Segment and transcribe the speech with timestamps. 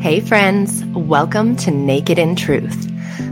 [0.00, 2.84] Hey, friends, welcome to Naked in Truth,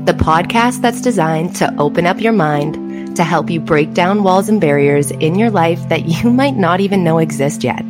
[0.04, 4.48] the podcast that's designed to open up your mind to help you break down walls
[4.48, 7.82] and barriers in your life that you might not even know exist yet.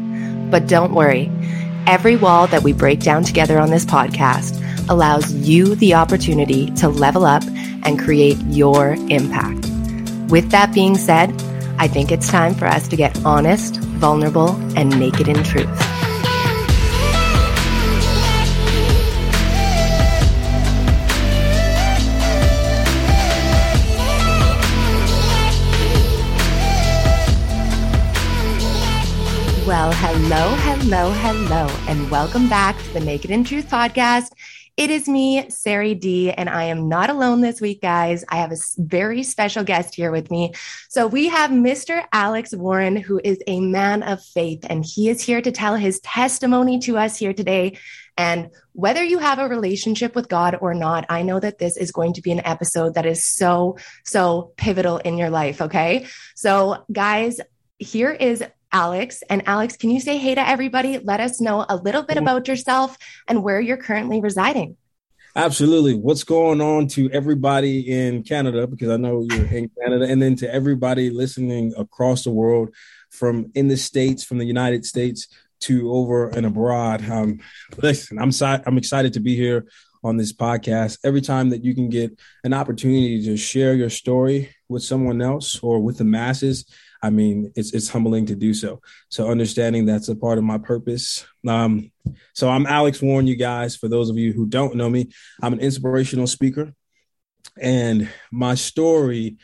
[0.50, 1.32] But don't worry,
[1.86, 6.90] every wall that we break down together on this podcast allows you the opportunity to
[6.90, 9.70] level up and create your impact.
[10.28, 11.30] With that being said,
[11.78, 15.85] I think it's time for us to get honest, vulnerable, and naked in truth.
[29.66, 34.30] Well, hello, hello, hello, and welcome back to the Naked in Truth podcast.
[34.76, 38.24] It is me, Sari D, and I am not alone this week, guys.
[38.28, 40.54] I have a very special guest here with me.
[40.88, 42.04] So we have Mr.
[42.12, 45.98] Alex Warren, who is a man of faith, and he is here to tell his
[45.98, 47.76] testimony to us here today.
[48.16, 51.90] And whether you have a relationship with God or not, I know that this is
[51.90, 55.60] going to be an episode that is so, so pivotal in your life.
[55.60, 56.06] Okay.
[56.36, 57.40] So, guys,
[57.78, 59.22] here is Alex.
[59.30, 60.98] And Alex, can you say hey to everybody?
[60.98, 62.96] Let us know a little bit about yourself
[63.28, 64.76] and where you're currently residing.
[65.36, 65.94] Absolutely.
[65.94, 68.66] What's going on to everybody in Canada?
[68.66, 72.74] Because I know you're in Canada, and then to everybody listening across the world,
[73.10, 75.28] from in the States, from the United States
[75.60, 77.08] to over and abroad.
[77.08, 77.40] Um,
[77.76, 78.30] listen, I'm,
[78.66, 79.66] I'm excited to be here
[80.02, 80.98] on this podcast.
[81.04, 85.58] Every time that you can get an opportunity to share your story with someone else
[85.62, 86.66] or with the masses,
[87.02, 88.80] I mean, it's it's humbling to do so.
[89.08, 91.26] So understanding that's a part of my purpose.
[91.46, 91.92] Um,
[92.34, 93.76] so I'm Alex Warren, you guys.
[93.76, 95.10] For those of you who don't know me,
[95.42, 96.72] I'm an inspirational speaker,
[97.60, 99.36] and my story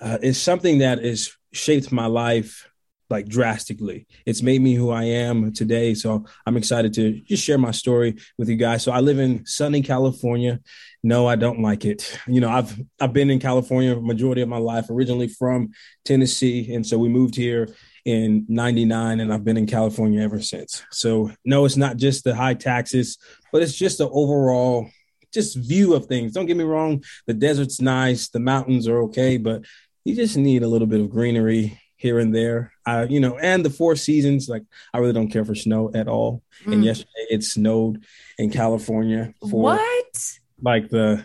[0.00, 2.68] uh, is something that has shaped my life
[3.12, 4.06] like drastically.
[4.26, 5.94] It's made me who I am today.
[5.94, 8.82] So I'm excited to just share my story with you guys.
[8.82, 10.58] So I live in sunny California.
[11.04, 12.18] No, I don't like it.
[12.26, 15.70] You know, I've I've been in California majority of my life, originally from
[16.04, 17.68] Tennessee, and so we moved here
[18.04, 20.82] in 99 and I've been in California ever since.
[20.90, 23.18] So no, it's not just the high taxes,
[23.52, 24.88] but it's just the overall
[25.32, 26.32] just view of things.
[26.32, 29.64] Don't get me wrong, the desert's nice, the mountains are okay, but
[30.04, 32.72] you just need a little bit of greenery here and there.
[32.84, 36.08] Uh, you know, and the four seasons, like I really don't care for snow at
[36.08, 36.42] all.
[36.66, 36.72] Mm.
[36.72, 38.04] And yesterday it snowed
[38.38, 40.38] in California for what?
[40.60, 41.24] Like the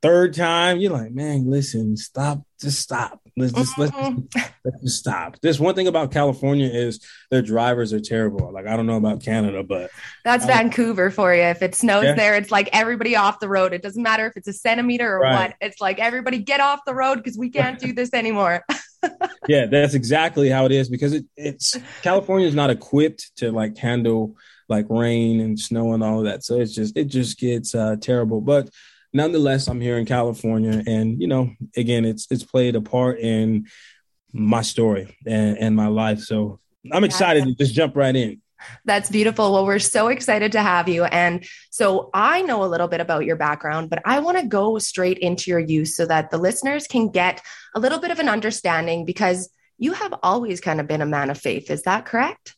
[0.00, 0.78] third time.
[0.78, 3.20] You're like, man, listen, stop, just stop.
[3.36, 5.38] Let's just let's, just, let's just stop.
[5.42, 8.50] This one thing about California is their drivers are terrible.
[8.52, 9.90] Like I don't know about Canada, but
[10.24, 11.42] that's I, Vancouver for you.
[11.42, 12.14] If it snows yeah.
[12.14, 13.74] there, it's like everybody off the road.
[13.74, 15.50] It doesn't matter if it's a centimeter or right.
[15.50, 15.56] what.
[15.60, 18.64] It's like everybody get off the road because we can't do this anymore.
[19.48, 23.76] yeah, that's exactly how it is because it, it's California is not equipped to like
[23.76, 24.36] handle
[24.68, 26.44] like rain and snow and all of that.
[26.44, 28.40] So it's just it just gets uh, terrible.
[28.40, 28.70] But
[29.12, 33.66] nonetheless, I'm here in California, and you know, again, it's it's played a part in
[34.32, 36.20] my story and, and my life.
[36.20, 36.60] So
[36.92, 38.40] I'm excited to just jump right in.
[38.84, 39.52] That's beautiful.
[39.52, 41.04] Well, we're so excited to have you.
[41.04, 44.78] And so I know a little bit about your background, but I want to go
[44.78, 47.42] straight into your use so that the listeners can get
[47.74, 51.30] a little bit of an understanding because you have always kind of been a man
[51.30, 51.70] of faith.
[51.70, 52.56] Is that correct?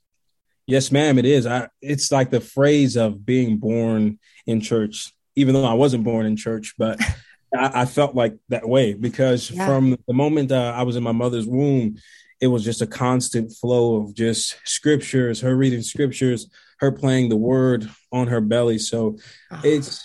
[0.66, 1.46] Yes, ma'am, it is.
[1.46, 6.26] I, it's like the phrase of being born in church even though I wasn't born
[6.26, 7.00] in church, but
[7.54, 9.66] I, I, felt like that way because yeah.
[9.66, 11.96] from the moment uh, I was in my mother's womb,
[12.42, 17.36] it was just a constant flow of just scriptures, her reading scriptures, her playing the
[17.36, 18.78] word on her belly.
[18.78, 19.16] So
[19.53, 19.60] oh.
[19.62, 20.03] it's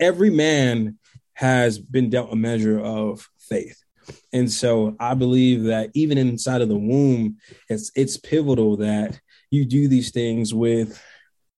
[0.00, 0.98] every man
[1.34, 3.78] has been dealt a measure of faith.
[4.32, 7.36] And so I believe that even inside of the womb,
[7.68, 9.20] it's it's pivotal that
[9.50, 11.00] you do these things with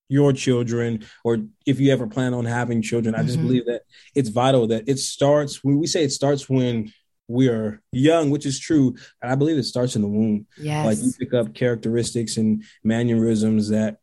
[0.09, 3.47] your children or if you ever plan on having children i just mm-hmm.
[3.47, 3.83] believe that
[4.15, 6.91] it's vital that it starts when we say it starts when
[7.28, 10.87] we are young which is true and i believe it starts in the womb yes.
[10.87, 13.99] like you pick up characteristics and mannerisms that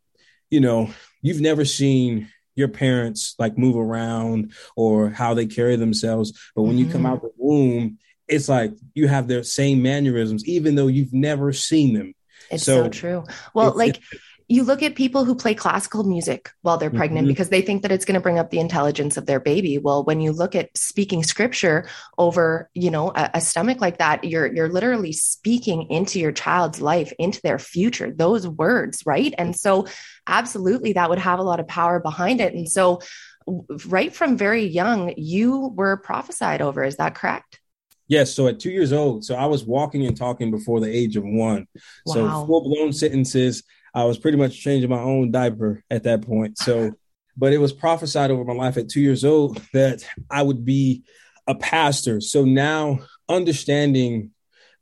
[0.48, 0.88] you know
[1.22, 6.76] you've never seen your parents like move around or how they carry themselves but when
[6.76, 6.86] mm-hmm.
[6.86, 7.12] you come mm-hmm.
[7.12, 11.94] out the womb it's like you have their same mannerisms even though you've never seen
[11.94, 12.14] them
[12.50, 13.24] it's so, so true
[13.54, 14.00] well like
[14.48, 17.32] you look at people who play classical music while they're pregnant mm-hmm.
[17.32, 20.04] because they think that it's going to bring up the intelligence of their baby well
[20.04, 21.88] when you look at speaking scripture
[22.18, 26.80] over you know a, a, stomach like that you're you're literally speaking into your child's
[26.80, 29.86] life into their future those words right and so
[30.26, 33.00] absolutely that would have a lot of power behind it and so
[33.86, 37.60] right from very young you were prophesied over is that correct
[38.08, 38.32] Yes.
[38.32, 41.24] So at two years old, so I was walking and talking before the age of
[41.24, 41.66] one.
[42.06, 42.14] Wow.
[42.14, 43.64] So full blown sentences.
[43.96, 46.58] I was pretty much changing my own diaper at that point.
[46.58, 46.92] So
[47.36, 51.02] but it was prophesied over my life at two years old that I would be
[51.46, 52.20] a pastor.
[52.20, 54.30] So now understanding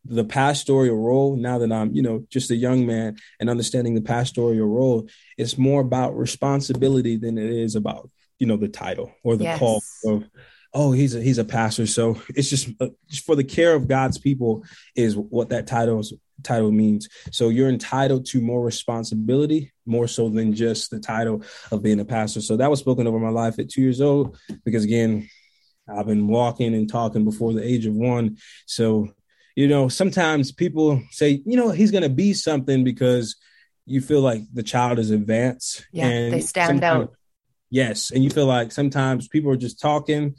[0.05, 4.02] the pastoral role now that I'm, you know, just a young man and understanding the
[4.02, 9.37] pastoral role, it's more about responsibility than it is about, you know, the title or
[9.37, 9.58] the yes.
[9.58, 10.25] call of,
[10.75, 11.87] oh, he's a, he's a pastor.
[11.87, 14.64] So it's just, uh, just for the care of God's people
[14.94, 17.08] is what that title is, title means.
[17.31, 22.04] So you're entitled to more responsibility, more so than just the title of being a
[22.04, 22.40] pastor.
[22.40, 25.28] So that was spoken over my life at two years old, because again,
[25.88, 28.38] I've been walking and talking before the age of one.
[28.66, 29.08] So
[29.56, 33.36] you know, sometimes people say, you know, he's going to be something because
[33.86, 35.86] you feel like the child is advanced.
[35.92, 37.12] Yeah, and they stand out.
[37.70, 40.34] Yes, and you feel like sometimes people are just talking,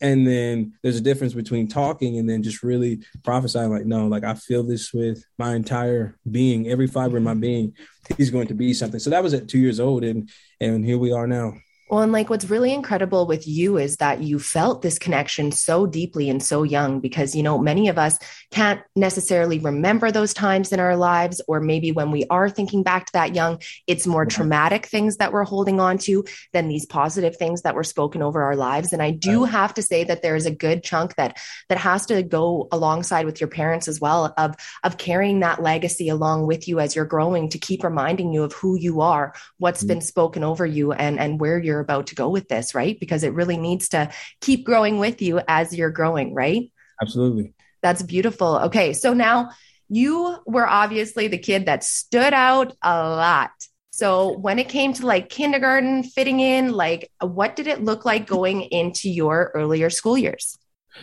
[0.00, 3.70] and then there's a difference between talking and then just really prophesying.
[3.70, 7.74] Like, no, like I feel this with my entire being, every fiber in my being.
[8.16, 9.00] He's going to be something.
[9.00, 10.28] So that was at two years old, and
[10.60, 11.54] and here we are now.
[11.88, 15.86] Well, and like what's really incredible with you is that you felt this connection so
[15.86, 18.18] deeply and so young because, you know, many of us
[18.50, 23.06] can't necessarily remember those times in our lives, or maybe when we are thinking back
[23.06, 27.36] to that young, it's more traumatic things that we're holding on to than these positive
[27.36, 28.92] things that were spoken over our lives.
[28.92, 32.06] And I do have to say that there is a good chunk that that has
[32.06, 36.66] to go alongside with your parents as well of of carrying that legacy along with
[36.66, 39.88] you as you're growing to keep reminding you of who you are, what's mm-hmm.
[39.88, 42.98] been spoken over you and and where you're you're about to go with this, right?
[42.98, 46.72] Because it really needs to keep growing with you as you're growing, right?
[47.02, 47.52] Absolutely.
[47.82, 48.56] That's beautiful.
[48.64, 48.94] Okay.
[48.94, 49.50] So now
[49.88, 53.50] you were obviously the kid that stood out a lot.
[53.90, 58.26] So when it came to like kindergarten fitting in, like what did it look like
[58.26, 60.56] going into your earlier school years?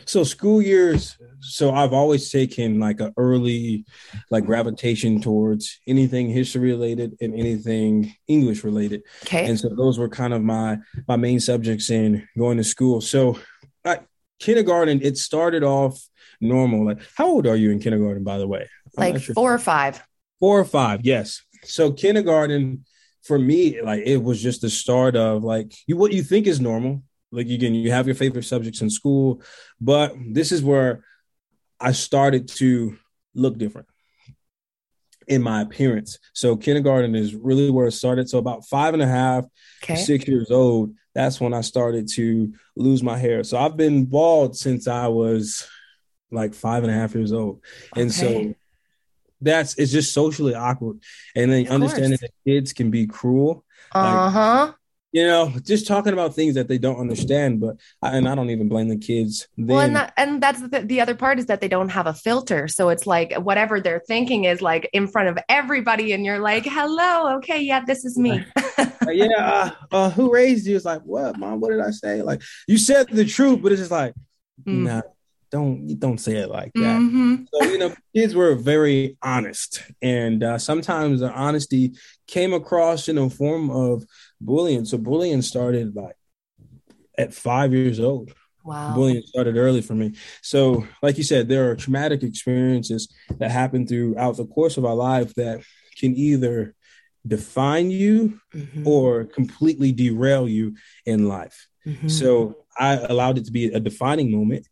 [0.05, 3.85] So school years, so I've always taken like an early
[4.29, 9.03] like gravitation towards anything history related and anything English related.
[9.23, 9.45] Okay.
[9.47, 13.01] And so those were kind of my my main subjects in going to school.
[13.01, 13.39] So
[13.83, 14.05] like
[14.39, 16.01] kindergarten, it started off
[16.39, 16.85] normal.
[16.85, 18.69] Like how old are you in kindergarten, by the way?
[18.97, 19.35] I'm like sure.
[19.35, 20.03] four or five.
[20.39, 21.41] Four or five, yes.
[21.63, 22.85] So kindergarten
[23.23, 26.59] for me, like it was just the start of like you what you think is
[26.59, 27.03] normal
[27.33, 29.41] like again, you have your favorite subjects in school,
[29.81, 31.03] but this is where
[31.79, 32.97] I started to
[33.33, 33.87] look different
[35.27, 36.19] in my appearance.
[36.33, 38.29] So kindergarten is really where it started.
[38.29, 39.45] So about five and a half,
[39.83, 39.95] okay.
[39.95, 43.43] six years old, that's when I started to lose my hair.
[43.43, 45.67] So I've been bald since I was
[46.31, 47.61] like five and a half years old.
[47.93, 48.01] Okay.
[48.01, 48.55] And so
[49.41, 50.99] that's it's just socially awkward.
[51.35, 52.21] And then of understanding course.
[52.21, 53.65] that kids can be cruel.
[53.91, 54.65] Uh-huh.
[54.67, 54.75] Like,
[55.13, 57.61] you know, just talking about things that they don't understand.
[57.61, 59.47] But and I don't even blame the kids.
[59.55, 62.07] Then, well, and that, and that's the, the other part is that they don't have
[62.07, 66.25] a filter, so it's like whatever they're thinking is like in front of everybody, and
[66.25, 68.43] you're like, "Hello, okay, yeah, this is me."
[69.07, 70.75] yeah, uh, uh, who raised you?
[70.75, 71.59] It's like, what, mom?
[71.59, 72.23] What did I say?
[72.23, 74.15] Like, you said the truth, but it's just like,
[74.65, 74.83] mm.
[74.83, 75.01] nah,
[75.53, 76.99] don't don't say it like that.
[76.99, 77.43] Mm-hmm.
[77.53, 81.93] So you know, kids were very honest, and uh, sometimes the honesty
[82.27, 84.05] came across in a form of
[84.39, 84.85] bullying.
[84.85, 86.15] So bullying started like
[87.17, 88.33] at five years old.
[88.63, 88.93] Wow.
[88.95, 90.13] Bullying started early for me.
[90.41, 94.95] So, like you said, there are traumatic experiences that happen throughout the course of our
[94.95, 95.63] life that
[95.97, 96.73] can either
[97.27, 98.87] define you mm-hmm.
[98.87, 101.67] or completely derail you in life.
[101.85, 102.07] Mm-hmm.
[102.07, 104.65] So, I allowed it to be a defining moment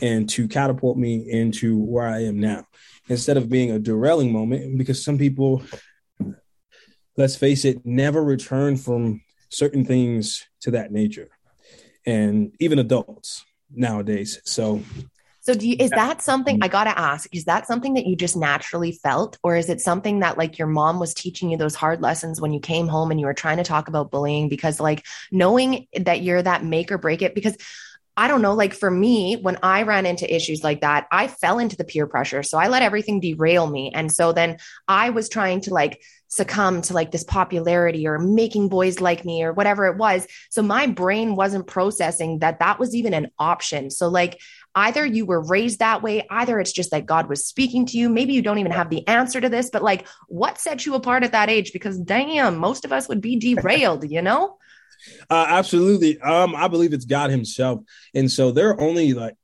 [0.00, 2.66] and to catapult me into where I am now
[3.08, 5.62] instead of being a derailing moment because some people
[7.16, 11.30] let's face it never return from certain things to that nature.
[12.06, 14.40] And even adults nowadays.
[14.44, 14.82] So
[15.44, 18.16] so do you, is that something I got to ask is that something that you
[18.16, 19.36] just naturally felt?
[19.42, 22.54] Or is it something that like your mom was teaching you those hard lessons when
[22.54, 24.48] you came home and you were trying to talk about bullying?
[24.48, 27.58] Because like knowing that you're that make or break it because
[28.16, 31.58] I don't know, like for me, when I ran into issues like that, I fell
[31.58, 32.42] into the peer pressure.
[32.44, 33.90] So I let everything derail me.
[33.92, 38.68] And so then I was trying to like succumb to like this popularity or making
[38.68, 40.26] boys like me or whatever it was.
[40.50, 43.90] So my brain wasn't processing that that was even an option.
[43.90, 44.40] So like
[44.74, 48.08] either you were raised that way, either it's just that God was speaking to you.
[48.08, 51.24] Maybe you don't even have the answer to this, but like what set you apart
[51.24, 51.72] at that age?
[51.72, 54.58] Because damn, most of us would be derailed, you know?
[55.30, 56.20] Uh, absolutely.
[56.20, 57.80] Um, I believe it's God Himself,
[58.14, 59.34] and so they're only like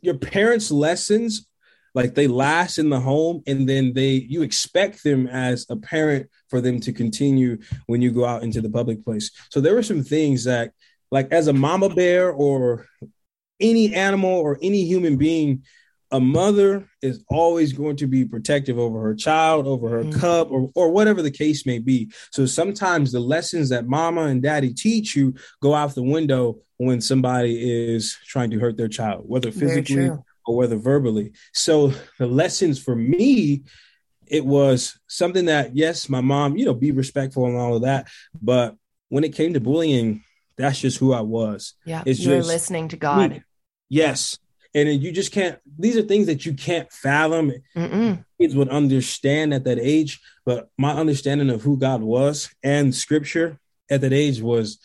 [0.00, 1.46] your parents' lessons.
[1.94, 6.28] Like they last in the home, and then they you expect them as a parent
[6.50, 9.30] for them to continue when you go out into the public place.
[9.50, 10.72] So there were some things that,
[11.10, 12.86] like as a mama bear or
[13.60, 15.62] any animal or any human being,
[16.10, 20.20] a mother is always going to be protective over her child, over her mm-hmm.
[20.20, 22.10] cub, or, or whatever the case may be.
[22.30, 27.00] So sometimes the lessons that mama and daddy teach you go out the window when
[27.00, 30.10] somebody is trying to hurt their child, whether physically
[30.46, 31.32] or whether verbally.
[31.52, 33.64] So the lessons for me,
[34.26, 38.08] it was something that, yes, my mom, you know, be respectful and all of that.
[38.40, 38.76] But
[39.08, 40.22] when it came to bullying,
[40.56, 41.74] that's just who I was.
[41.84, 42.02] Yeah.
[42.06, 43.30] It's you're just listening to God.
[43.30, 43.42] Me.
[43.88, 44.38] Yes
[44.76, 48.24] and you just can't these are things that you can't fathom Mm-mm.
[48.40, 53.58] kids would understand at that age but my understanding of who god was and scripture
[53.90, 54.78] at that age was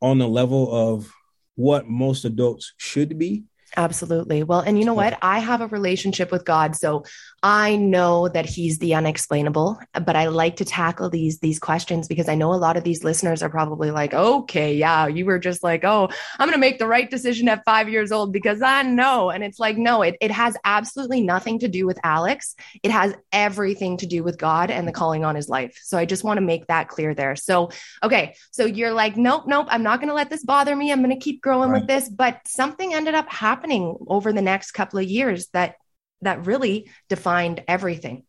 [0.00, 1.12] on the level of
[1.54, 3.44] what most adults should be
[3.76, 4.42] Absolutely.
[4.44, 5.18] Well, and you know what?
[5.20, 7.04] I have a relationship with God, so
[7.42, 12.28] I know that he's the unexplainable, but I like to tackle these these questions because
[12.28, 15.62] I know a lot of these listeners are probably like, "Okay, yeah, you were just
[15.62, 18.82] like, "Oh, I'm going to make the right decision at 5 years old because I
[18.82, 22.54] know." And it's like, "No, it it has absolutely nothing to do with Alex.
[22.82, 26.04] It has everything to do with God and the calling on his life." So I
[26.04, 27.34] just want to make that clear there.
[27.34, 27.70] So,
[28.02, 30.92] okay, so you're like, "Nope, nope, I'm not going to let this bother me.
[30.92, 31.80] I'm going to keep growing right.
[31.80, 35.76] with this." But something ended up happening happening over the next couple of years that
[36.20, 38.24] that really defined everything.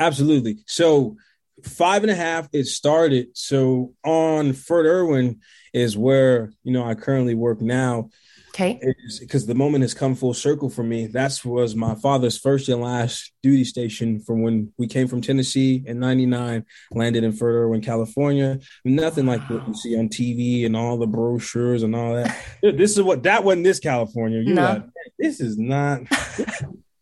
[0.00, 0.58] Absolutely.
[0.66, 1.16] So
[1.62, 3.28] five and a half it started.
[3.34, 5.40] So on fort irwin
[5.72, 8.10] is where you know i currently work now
[8.54, 8.78] Okay.
[9.18, 11.08] Because the moment has come full circle for me.
[11.08, 15.82] That was my father's first and last duty station from when we came from Tennessee
[15.84, 18.60] in 99, landed in Fort Irwin, California.
[18.84, 22.36] Nothing like what you see on TV and all the brochures and all that.
[22.62, 24.40] this is what that wasn't this California.
[24.40, 24.62] You no.
[24.62, 24.84] like,
[25.18, 26.02] this is not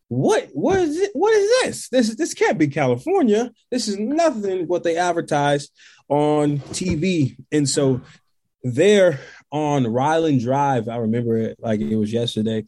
[0.09, 1.11] what what is it?
[1.13, 1.89] What is this?
[1.91, 3.51] This this can't be California.
[3.71, 5.69] This is nothing what they advertise
[6.09, 7.37] on TV.
[7.53, 8.01] And so
[8.63, 9.21] there
[9.53, 12.65] on Ryland Drive, I remember it like it was yesterday.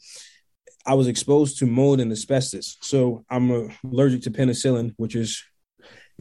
[0.86, 2.76] I was exposed to mold and asbestos.
[2.82, 5.42] So I'm allergic to penicillin, which is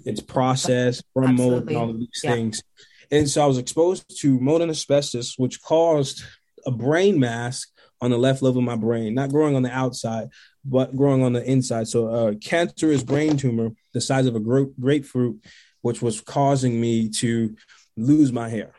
[0.06, 2.32] it's processed from mold and all of these yeah.
[2.32, 2.64] things.
[3.12, 6.24] And so I was exposed to mold and asbestos, which caused
[6.66, 7.68] a brain mass
[8.02, 10.30] on the left lobe of my brain, not growing on the outside,
[10.66, 11.88] but growing on the inside.
[11.88, 15.44] So a cancerous brain tumor the size of a grapefruit,
[15.82, 17.56] which was causing me to
[17.98, 18.74] lose my hair.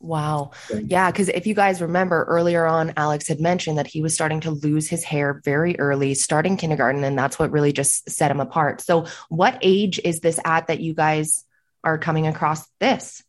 [0.00, 0.52] Wow.
[0.74, 1.10] Yeah.
[1.10, 4.50] Because if you guys remember earlier on, Alex had mentioned that he was starting to
[4.50, 7.04] lose his hair very early, starting kindergarten.
[7.04, 8.80] And that's what really just set him apart.
[8.80, 11.44] So, what age is this at that you guys
[11.84, 13.22] are coming across this?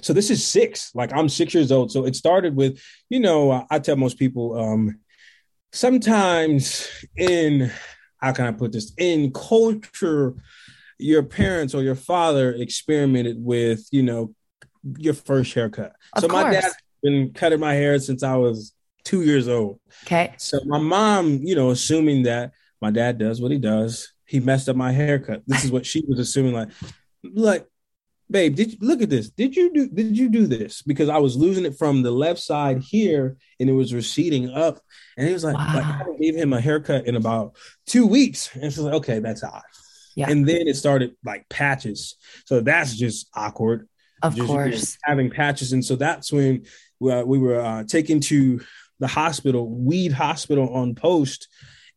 [0.00, 0.92] So, this is six.
[0.92, 1.92] Like, I'm six years old.
[1.92, 4.98] So, it started with, you know, I tell most people um,
[5.72, 7.70] sometimes in,
[8.20, 10.34] how can I put this, in culture,
[10.98, 14.34] your parents or your father experimented with, you know,
[14.98, 15.94] your first haircut.
[16.14, 16.44] Of so course.
[16.44, 18.72] my dad's been cutting my hair since I was
[19.04, 19.80] two years old.
[20.04, 20.34] Okay.
[20.38, 24.68] So my mom, you know, assuming that my dad does what he does, he messed
[24.68, 25.42] up my haircut.
[25.46, 26.52] This is what she was assuming.
[26.52, 26.68] Like,
[27.24, 27.66] like,
[28.30, 29.30] babe, did you look at this?
[29.30, 29.88] Did you do?
[29.88, 30.82] Did you do this?
[30.82, 34.80] Because I was losing it from the left side here, and it was receding up.
[35.16, 35.74] And he was like, wow.
[35.74, 39.42] like I gave him a haircut in about two weeks, and she's like, okay, that's
[39.42, 39.62] odd.
[40.14, 40.30] Yeah.
[40.30, 42.16] And then it started like patches.
[42.44, 43.88] So that's just awkward.
[44.22, 44.66] Of just, course.
[44.66, 45.72] You know, having patches.
[45.72, 46.64] And so that's when
[47.02, 48.60] uh, we were uh, taken to
[48.98, 51.48] the hospital, Weed Hospital on post.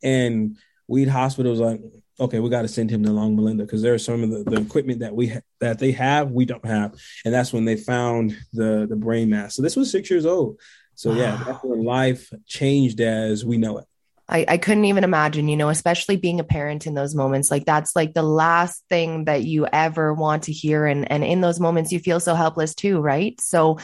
[0.04, 1.82] And Weed Hospital was like,
[2.20, 4.44] okay, we got to send him to Loma Linda because there are some of the,
[4.50, 6.94] the equipment that we ha- that they have, we don't have.
[7.26, 9.56] And that's when they found the the brain mass.
[9.56, 10.60] So this was six years old.
[10.96, 11.16] So wow.
[11.16, 13.86] yeah, that's when life changed as we know it.
[14.32, 17.52] I, I couldn't even imagine, you know, especially being a parent in those moments.
[17.52, 20.86] Like that's like the last thing that you ever want to hear.
[20.86, 23.40] And and in those moments you feel so helpless too, right?
[23.42, 23.78] So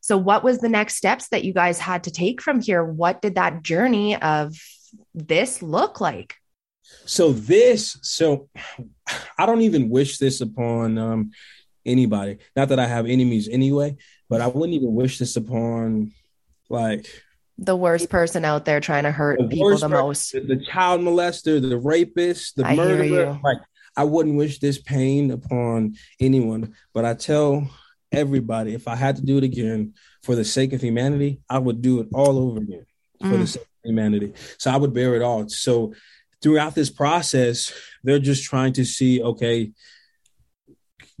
[0.00, 2.84] so what was the next steps that you guys had to take from here?
[2.84, 4.56] What did that journey of
[5.12, 6.36] this look like?
[7.04, 8.48] So this, so
[9.38, 11.32] I don't even wish this upon um
[11.84, 12.38] anybody.
[12.54, 13.96] Not that I have enemies anyway,
[14.28, 16.12] but I wouldn't even wish this upon
[16.68, 17.08] like
[17.60, 20.32] the worst person out there trying to hurt the people the most.
[20.32, 23.38] The, the, child molester, the rapist, the I murderer.
[23.44, 23.58] Like
[23.96, 27.68] I wouldn't wish this pain upon anyone, but I tell
[28.10, 31.82] everybody if I had to do it again for the sake of humanity, I would
[31.82, 32.86] do it all over again
[33.20, 33.40] for mm.
[33.40, 34.32] the sake of humanity.
[34.58, 35.46] So I would bear it all.
[35.48, 35.92] So
[36.42, 39.72] throughout this process, they're just trying to see, okay,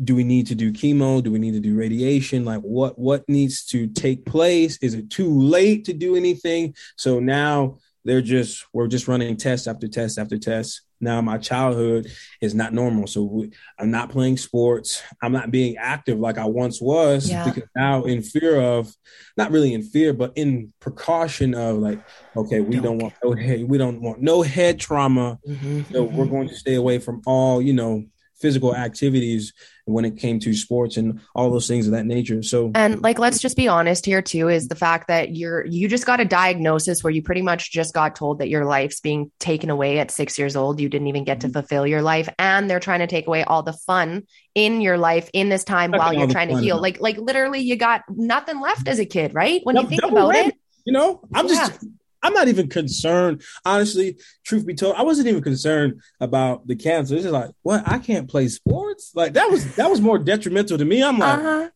[0.02, 3.28] do we need to do chemo do we need to do radiation like what what
[3.28, 8.64] needs to take place is it too late to do anything so now they're just
[8.72, 13.06] we're just running test after test after test now my childhood is not normal.
[13.06, 15.02] So we, I'm not playing sports.
[15.22, 17.44] I'm not being active like I once was yeah.
[17.44, 18.94] because now in fear of,
[19.36, 22.00] not really in fear, but in precaution of like,
[22.36, 25.38] okay, we don't, don't want no head, we don't want no head trauma.
[25.48, 26.16] Mm-hmm, so mm-hmm.
[26.16, 28.04] we're going to stay away from all, you know,
[28.40, 29.52] physical activities
[29.84, 32.42] when it came to sports and all those things of that nature.
[32.42, 35.88] So and like let's just be honest here too is the fact that you're you
[35.88, 39.30] just got a diagnosis where you pretty much just got told that your life's being
[39.38, 40.80] taken away at 6 years old.
[40.80, 41.54] You didn't even get to mm-hmm.
[41.54, 45.28] fulfill your life and they're trying to take away all the fun in your life
[45.32, 46.80] in this time while you're trying to heal.
[46.80, 49.60] Like like literally you got nothing left as a kid, right?
[49.64, 50.54] When you think about it.
[50.86, 51.68] You know, I'm yeah.
[51.68, 51.84] just
[52.22, 53.42] I'm not even concerned.
[53.64, 57.14] Honestly, truth be told, I wasn't even concerned about the cancer.
[57.14, 57.82] It's just like, what?
[57.86, 59.12] I can't play sports.
[59.14, 61.02] Like that was that was more detrimental to me.
[61.02, 61.68] I'm like, uh-huh.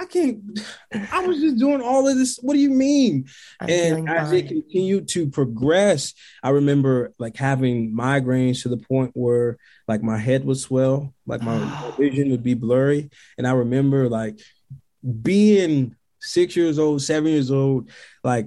[0.00, 0.40] I can't.
[1.12, 2.38] I was just doing all of this.
[2.40, 3.26] What do you mean?
[3.58, 9.10] I'm and as it continued to progress, I remember like having migraines to the point
[9.14, 14.08] where like my head would swell, like my vision would be blurry, and I remember
[14.08, 14.38] like
[15.22, 17.90] being six years old, seven years old,
[18.22, 18.46] like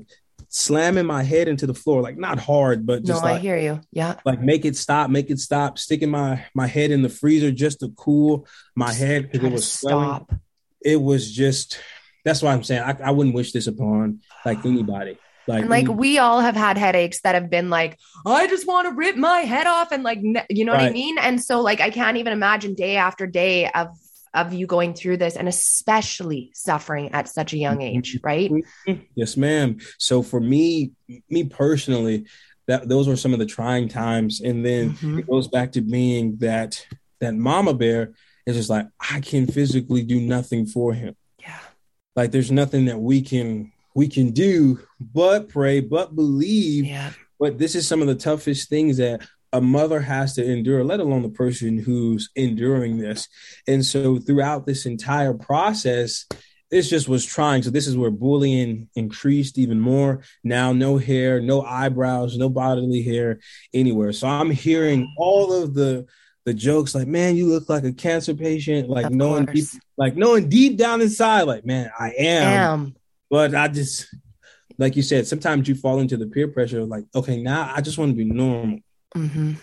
[0.51, 3.57] slamming my head into the floor, like not hard, but just no, like, I hear
[3.57, 3.81] you.
[3.91, 4.15] Yeah.
[4.25, 7.79] Like make it stop, make it stop, sticking my my head in the freezer just
[7.79, 10.27] to cool my head because it was stop.
[10.27, 10.41] Swelling.
[10.83, 11.79] It was just
[12.23, 15.17] that's why I'm saying I, I wouldn't wish this upon like anybody.
[15.47, 18.87] Like, and like we all have had headaches that have been like, I just want
[18.87, 20.83] to rip my head off, and like, you know right.
[20.83, 21.17] what I mean.
[21.17, 23.87] And so, like, I can't even imagine day after day of
[24.33, 27.97] of you going through this and especially suffering at such a young mm-hmm.
[27.97, 28.51] age, right?
[29.15, 29.77] Yes, ma'am.
[29.97, 30.91] So for me,
[31.29, 32.25] me personally,
[32.67, 34.41] that those were some of the trying times.
[34.41, 35.19] And then mm-hmm.
[35.19, 36.85] it goes back to being that
[37.19, 38.13] that mama bear
[38.45, 41.15] is just like, I can physically do nothing for him.
[41.39, 41.59] Yeah.
[42.15, 46.85] Like there's nothing that we can we can do but pray, but believe.
[46.85, 47.11] Yeah.
[47.39, 49.21] But this is some of the toughest things that
[49.53, 53.27] a mother has to endure, let alone the person who's enduring this.
[53.67, 56.25] And so throughout this entire process,
[56.69, 57.63] this just was trying.
[57.63, 60.23] So this is where bullying increased even more.
[60.43, 63.39] Now, no hair, no eyebrows, no bodily hair
[63.73, 64.13] anywhere.
[64.13, 66.05] So I'm hearing all of the
[66.43, 69.65] the jokes like, man, you look like a cancer patient, like of knowing deep,
[69.95, 72.43] like knowing deep down inside, like, man, I am.
[72.47, 72.95] am.
[73.29, 74.07] But I just
[74.77, 77.97] like you said, sometimes you fall into the peer pressure, like, okay, now I just
[77.99, 78.79] want to be normal.
[79.15, 79.53] Mm-hmm.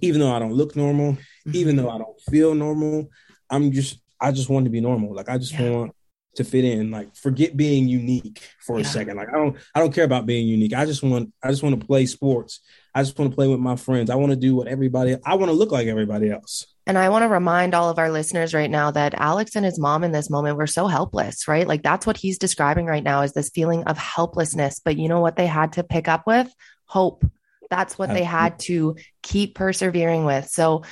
[0.00, 1.54] Even though I don't look normal, mm-hmm.
[1.54, 3.08] even though I don't feel normal,
[3.48, 5.14] I'm just I just want to be normal.
[5.14, 5.70] Like I just yeah.
[5.70, 5.94] want
[6.36, 6.90] to fit in.
[6.90, 8.86] Like forget being unique for yeah.
[8.86, 9.16] a second.
[9.16, 10.74] Like I don't I don't care about being unique.
[10.74, 12.60] I just want I just want to play sports.
[12.94, 14.10] I just want to play with my friends.
[14.10, 16.66] I want to do what everybody I want to look like everybody else.
[16.86, 19.78] And I want to remind all of our listeners right now that Alex and his
[19.78, 21.66] mom in this moment were so helpless, right?
[21.66, 24.80] Like that's what he's describing right now is this feeling of helplessness.
[24.84, 26.52] But you know what they had to pick up with?
[26.86, 27.24] Hope.
[27.70, 30.48] That's what they had to keep persevering with.
[30.48, 30.82] So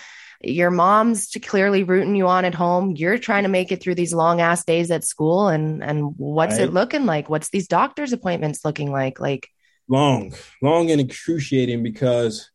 [0.41, 2.95] your mom's clearly rooting you on at home.
[2.97, 5.49] You're trying to make it through these long ass days at school.
[5.49, 6.63] And and what's right.
[6.69, 7.29] it looking like?
[7.29, 9.19] What's these doctor's appointments looking like?
[9.19, 9.49] Like
[9.89, 12.51] long, long and excruciating because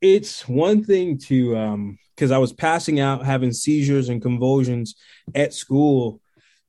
[0.00, 4.94] it's one thing to um because I was passing out, having seizures and convulsions
[5.34, 6.20] at school,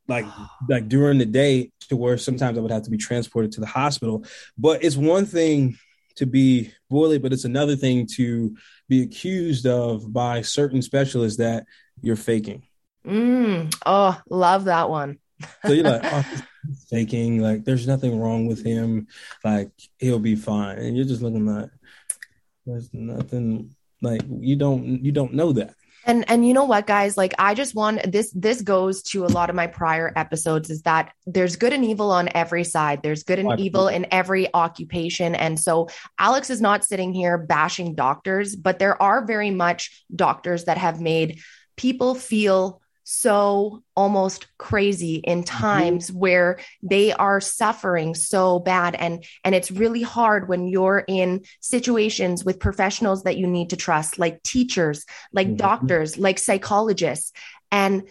[0.08, 0.26] like
[0.68, 3.68] like during the day, to where sometimes I would have to be transported to the
[3.68, 4.26] hospital.
[4.58, 5.78] But it's one thing
[6.20, 8.56] to be bullied, but it's another thing to
[8.90, 11.66] be accused of by certain specialists that
[12.02, 12.64] you're faking.
[13.06, 13.74] Mm.
[13.86, 15.20] Oh, love that one.
[15.66, 16.26] so you're like, oh,
[16.90, 17.42] faking.
[17.42, 19.08] Like, there's nothing wrong with him.
[19.46, 20.78] Like, he'll be fine.
[20.78, 21.70] And you're just looking like,
[22.66, 23.76] there's nothing.
[24.02, 25.76] Like, you don't you don't know that.
[26.10, 27.18] And and you know what guys?
[27.18, 30.82] Like I just want this this goes to a lot of my prior episodes is
[30.82, 33.04] that there's good and evil on every side.
[33.04, 35.36] There's good and evil in every occupation.
[35.36, 40.66] And so Alex is not sitting here bashing doctors, but there are very much doctors
[40.66, 41.42] that have made
[41.78, 45.58] people feel so almost crazy in mm-hmm.
[45.58, 46.20] times mm-hmm.
[46.20, 52.46] where they are suffering so bad and and it's really hard when you're in situations
[52.46, 55.58] with professionals that you need to trust like teachers like mm-hmm.
[55.58, 57.32] doctors like psychologists
[57.72, 58.04] and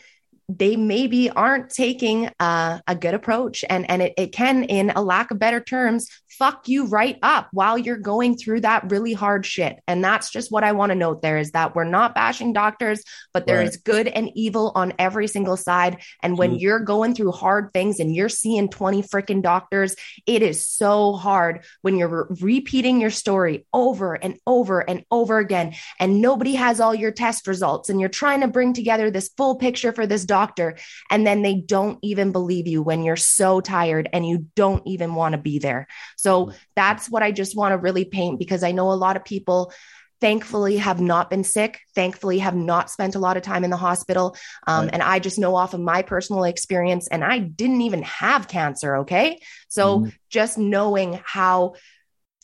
[0.48, 5.02] they maybe aren't taking a, a good approach and and it, it can in a
[5.02, 6.08] lack of better terms
[6.38, 9.80] fuck you right up while you're going through that really hard shit.
[9.88, 13.02] And that's just what I want to note there is that we're not bashing doctors,
[13.34, 13.68] but there right.
[13.68, 16.00] is good and evil on every single side.
[16.22, 16.58] And when mm-hmm.
[16.60, 21.64] you're going through hard things and you're seeing 20 freaking doctors, it is so hard
[21.82, 25.74] when you're re- repeating your story over and over and over again.
[25.98, 29.56] And nobody has all your test results and you're trying to bring together this full
[29.56, 30.37] picture for this doctor.
[30.38, 30.76] Doctor
[31.10, 35.14] and then they don't even believe you when you're so tired and you don't even
[35.14, 35.88] want to be there.
[36.16, 39.16] So so that's what I just want to really paint because I know a lot
[39.16, 39.72] of people
[40.20, 43.76] thankfully have not been sick thankfully have not spent a lot of time in the
[43.76, 44.94] hospital um, right.
[44.94, 48.96] and i just know off of my personal experience and i didn't even have cancer
[48.96, 50.08] okay so mm-hmm.
[50.28, 51.74] just knowing how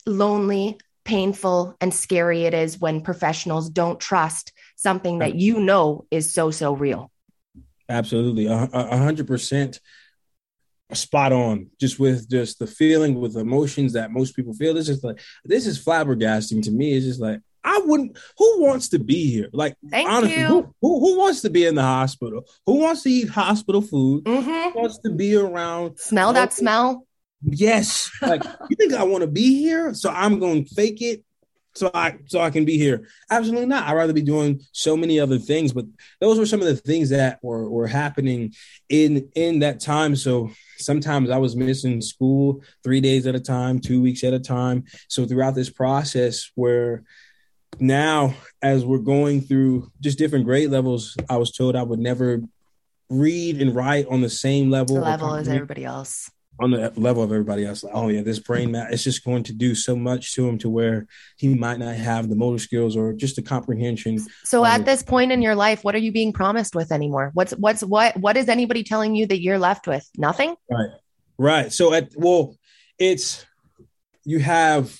[0.05, 6.33] lonely painful and scary it is when professionals don't trust something that you know is
[6.33, 7.11] so so real
[7.89, 8.67] absolutely a
[8.97, 9.79] hundred percent
[10.93, 15.03] spot on just with just the feeling with emotions that most people feel it's just
[15.03, 18.17] like this is flabbergasting to me it's just like I wouldn't.
[18.37, 19.49] Who wants to be here?
[19.51, 22.45] Like, Thank honestly, who, who, who, wants to be in the hospital?
[22.67, 24.23] Who wants to eat hospital food?
[24.25, 24.69] Mm-hmm.
[24.73, 25.97] Who wants to be around?
[25.97, 27.07] Smell that smell.
[27.41, 28.11] Yes.
[28.21, 29.95] Like, you think I want to be here?
[29.95, 31.23] So I'm going to fake it
[31.75, 33.07] so I so I can be here.
[33.29, 33.87] Absolutely not.
[33.87, 35.73] I'd rather be doing so many other things.
[35.73, 35.85] But
[36.21, 38.53] those were some of the things that were were happening
[38.89, 40.15] in in that time.
[40.15, 44.39] So sometimes I was missing school three days at a time, two weeks at a
[44.39, 44.85] time.
[45.09, 47.03] So throughout this process where
[47.79, 52.41] now as we're going through just different grade levels, I was told I would never
[53.09, 56.31] read and write on the same level, level as everybody else.
[56.59, 59.43] On the level of everybody else, like, oh yeah, this brain mat, it's just going
[59.43, 62.95] to do so much to him to where he might not have the motor skills
[62.95, 64.19] or just the comprehension.
[64.45, 67.31] So at this point in your life, what are you being promised with anymore?
[67.33, 70.09] What's what's what what is anybody telling you that you're left with?
[70.17, 70.55] Nothing.
[70.71, 70.89] Right,
[71.37, 71.73] right.
[71.73, 72.55] So at well,
[72.97, 73.45] it's
[74.23, 74.97] you have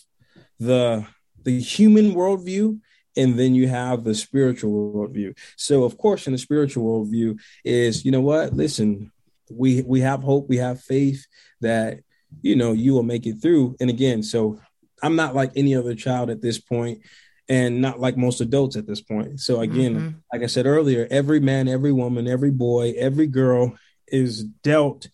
[0.59, 1.05] the
[1.43, 2.79] the human worldview
[3.17, 5.37] and then you have the spiritual worldview.
[5.55, 8.53] So, of course, in the spiritual worldview is, you know what?
[8.53, 9.11] Listen,
[9.51, 11.25] we we have hope, we have faith
[11.61, 11.99] that
[12.41, 13.75] you know you will make it through.
[13.79, 14.59] And again, so
[15.03, 17.01] I'm not like any other child at this point,
[17.47, 19.39] and not like most adults at this point.
[19.39, 20.17] So again, mm-hmm.
[20.33, 23.75] like I said earlier, every man, every woman, every boy, every girl
[24.07, 25.07] is dealt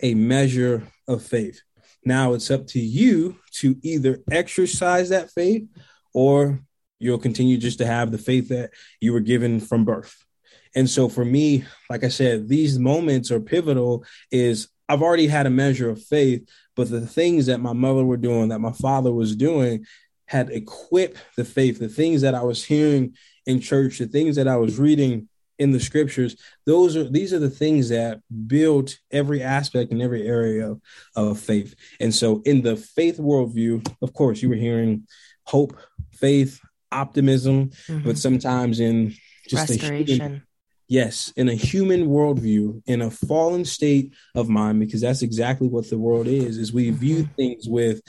[0.00, 1.62] a measure of faith.
[2.04, 5.66] Now it's up to you to either exercise that faith
[6.14, 6.60] or
[6.98, 8.70] you'll continue just to have the faith that
[9.00, 10.24] you were given from birth.
[10.74, 15.46] And so for me, like I said, these moments are pivotal is I've already had
[15.46, 19.12] a measure of faith, but the things that my mother were doing, that my father
[19.12, 19.84] was doing,
[20.26, 21.78] had equipped the faith.
[21.78, 23.14] The things that I was hearing
[23.46, 25.28] in church, the things that I was reading
[25.58, 30.26] in the scriptures those are these are the things that built every aspect and every
[30.26, 30.80] area of,
[31.16, 35.06] of faith and so in the faith worldview of course you were hearing
[35.44, 35.76] hope
[36.12, 36.60] faith
[36.92, 38.04] optimism mm-hmm.
[38.04, 39.12] but sometimes in
[39.48, 40.42] just restoration
[40.88, 45.88] yes in a human worldview in a fallen state of mind because that's exactly what
[45.90, 46.96] the world is is we mm-hmm.
[46.96, 48.00] view things with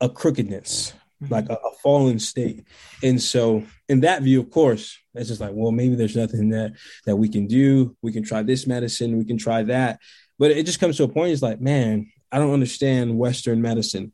[0.00, 0.92] a crookedness
[1.30, 2.64] like a, a, fallen state.
[3.02, 6.74] And so, in that view, of course, it's just like, well, maybe there's nothing that
[7.06, 7.96] that we can do.
[8.02, 10.00] We can try this medicine, we can try that,
[10.38, 11.32] but it just comes to a point.
[11.32, 14.12] It's like, man, I don't understand Western medicine.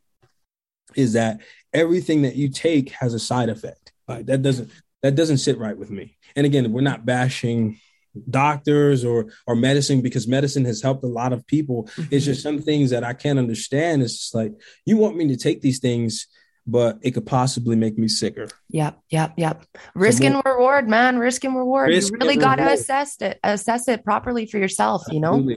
[0.95, 1.41] Is that
[1.73, 3.93] everything that you take has a side effect?
[4.09, 4.71] Like that doesn't
[5.03, 6.17] that doesn't sit right with me.
[6.37, 7.81] And again, we're not bashing
[8.29, 11.85] doctors or or medicine because medicine has helped a lot of people.
[11.85, 12.15] Mm-hmm.
[12.15, 14.03] It's just some things that I can't understand.
[14.03, 14.53] It's just like
[14.85, 16.27] you want me to take these things
[16.67, 18.47] but it could possibly make me sicker.
[18.69, 19.65] Yep, yep, yep.
[19.95, 21.19] Risk so and reward, man.
[21.19, 21.89] Risk and reward.
[21.89, 25.03] Risk you really got to assess it, assess it properly for yourself.
[25.09, 25.53] Absolutely.
[25.53, 25.57] You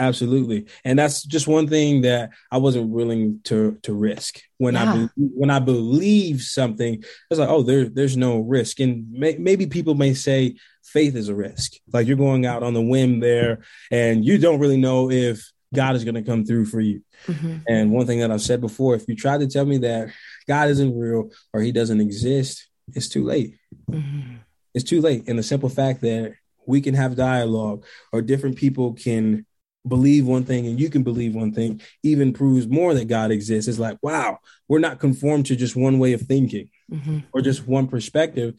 [0.00, 4.92] Absolutely, and that's just one thing that I wasn't willing to to risk when yeah.
[4.92, 7.02] I be, when I believe something.
[7.30, 11.28] It's like, oh, there there's no risk, and may, maybe people may say faith is
[11.28, 11.72] a risk.
[11.92, 15.96] Like you're going out on the whim there, and you don't really know if God
[15.96, 17.02] is going to come through for you.
[17.26, 17.56] Mm-hmm.
[17.68, 20.10] And one thing that I've said before, if you try to tell me that
[20.46, 23.56] God isn't real or he doesn't exist, it's too late.
[23.90, 24.36] Mm-hmm.
[24.74, 25.28] It's too late.
[25.28, 26.34] And the simple fact that
[26.66, 29.46] we can have dialogue or different people can
[29.88, 33.68] believe one thing and you can believe one thing even proves more that God exists.
[33.68, 37.20] It's like, wow, we're not conformed to just one way of thinking mm-hmm.
[37.32, 38.54] or just one perspective.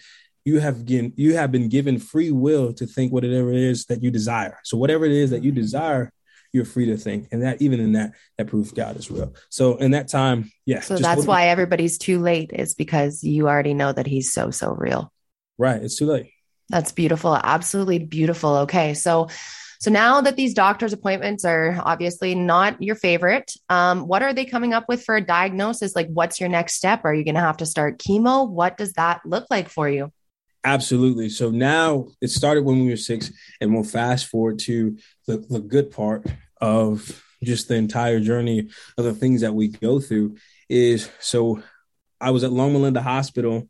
[0.46, 4.02] You have been you have been given free will to think whatever it is that
[4.02, 4.58] you desire.
[4.64, 6.12] So whatever it is that you desire,
[6.54, 7.28] you're free to think.
[7.32, 9.34] And that even in that, that proves God is real.
[9.50, 10.80] So in that time, yeah.
[10.80, 14.72] So that's why everybody's too late is because you already know that he's so, so
[14.72, 15.12] real.
[15.58, 15.82] Right.
[15.82, 16.32] It's too late.
[16.70, 17.36] That's beautiful.
[17.36, 18.58] Absolutely beautiful.
[18.58, 18.94] Okay.
[18.94, 19.30] So
[19.80, 24.44] so now that these doctor's appointments are obviously not your favorite, um, what are they
[24.44, 25.96] coming up with for a diagnosis?
[25.96, 27.06] Like, what's your next step?
[27.06, 28.50] Are you going to have to start chemo?
[28.50, 30.12] What does that look like for you?
[30.66, 31.30] Absolutely.
[31.30, 35.62] So now it started when we were six, and we'll fast forward to the, the
[35.62, 36.26] good part
[36.60, 40.36] of just the entire journey of the things that we go through.
[40.68, 41.64] Is so
[42.20, 43.70] I was at Loma Linda Hospital,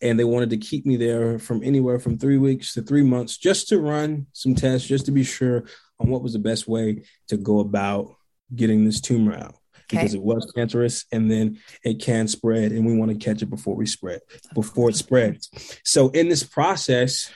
[0.00, 3.36] and they wanted to keep me there from anywhere from three weeks to three months
[3.36, 5.64] just to run some tests, just to be sure
[5.98, 8.14] on what was the best way to go about
[8.54, 9.56] getting this tumor out.
[9.88, 13.46] because it was cancerous and then it can spread and we want to catch it
[13.46, 14.20] before we spread
[14.54, 15.48] before it spreads.
[15.84, 17.30] So in this process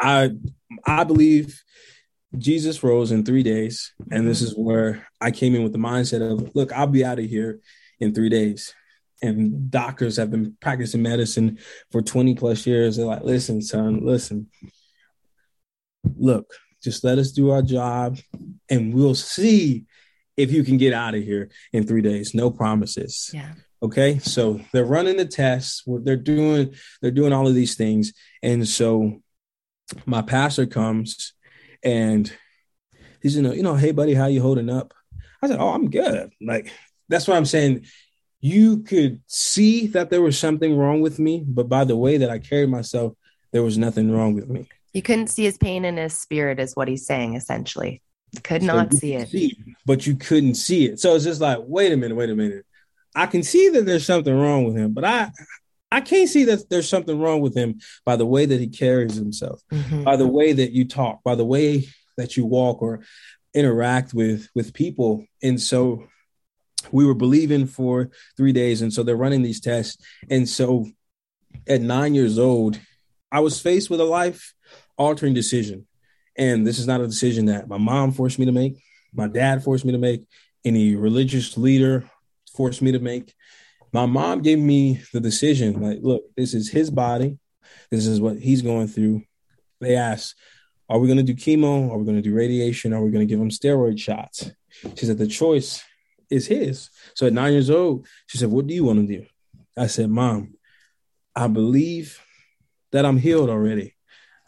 [0.00, 0.30] i
[0.86, 1.62] i believe
[2.36, 6.22] jesus rose in three days and this is where i came in with the mindset
[6.22, 7.58] of look i'll be out of here
[7.98, 8.74] in three days
[9.22, 11.58] and doctors have been practicing medicine
[11.90, 14.48] for 20 plus years they're like listen son listen
[16.16, 16.52] look
[16.82, 18.18] just let us do our job
[18.70, 19.86] and we'll see
[20.36, 22.34] if you can get out of here in three days.
[22.34, 23.30] No promises.
[23.34, 23.54] Yeah.
[23.82, 24.18] Okay.
[24.20, 25.82] So they're running the tests.
[25.86, 28.12] They're doing, they're doing all of these things.
[28.42, 29.20] And so
[30.06, 31.32] my pastor comes
[31.82, 32.32] and
[33.20, 34.94] he's, you know, you know, hey buddy, how you holding up?
[35.42, 36.32] I said, Oh, I'm good.
[36.40, 36.72] Like,
[37.08, 37.86] that's what I'm saying.
[38.40, 42.30] You could see that there was something wrong with me, but by the way that
[42.30, 43.14] I carried myself,
[43.52, 44.68] there was nothing wrong with me.
[44.92, 48.02] You couldn't see his pain in his spirit, is what he's saying, essentially.
[48.42, 49.28] Could not see it.
[49.28, 51.00] See, but you couldn't see it.
[51.00, 52.66] So it's just like, wait a minute, wait a minute.
[53.14, 55.30] I can see that there's something wrong with him, but I
[55.90, 59.14] I can't see that there's something wrong with him by the way that he carries
[59.14, 60.04] himself, mm-hmm.
[60.04, 63.00] by the way that you talk, by the way that you walk or
[63.54, 65.24] interact with with people.
[65.42, 66.04] And so
[66.92, 68.82] we were believing for three days.
[68.82, 70.02] And so they're running these tests.
[70.30, 70.86] And so
[71.66, 72.78] at nine years old,
[73.30, 74.54] I was faced with a life
[74.96, 75.86] altering decision.
[76.36, 78.76] And this is not a decision that my mom forced me to make,
[79.12, 80.24] my dad forced me to make,
[80.64, 82.08] any religious leader
[82.54, 83.34] forced me to make.
[83.92, 87.38] My mom gave me the decision like, look, this is his body.
[87.90, 89.22] This is what he's going through.
[89.80, 90.34] They asked,
[90.88, 91.90] are we going to do chemo?
[91.90, 92.92] Are we going to do radiation?
[92.92, 94.50] Are we going to give him steroid shots?
[94.96, 95.82] She said, the choice
[96.30, 96.90] is his.
[97.14, 99.26] So at nine years old, she said, what do you want to do?
[99.76, 100.54] I said, mom,
[101.34, 102.20] I believe
[102.92, 103.94] that I'm healed already.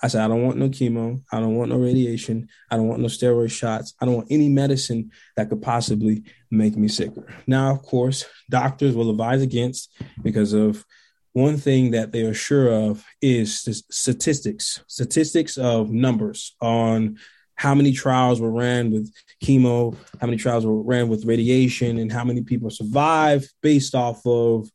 [0.03, 1.23] I said, I don't want no chemo.
[1.31, 2.49] I don't want no radiation.
[2.71, 3.95] I don't want no steroid shots.
[4.01, 7.33] I don't want any medicine that could possibly make me sicker.
[7.47, 10.87] Now, of course, doctors will advise against because of
[11.33, 17.19] one thing that they are sure of is statistics, statistics of numbers on
[17.61, 19.13] how many trials were ran with
[19.45, 24.25] chemo, how many trials were ran with radiation, and how many people survive based off
[24.25, 24.71] of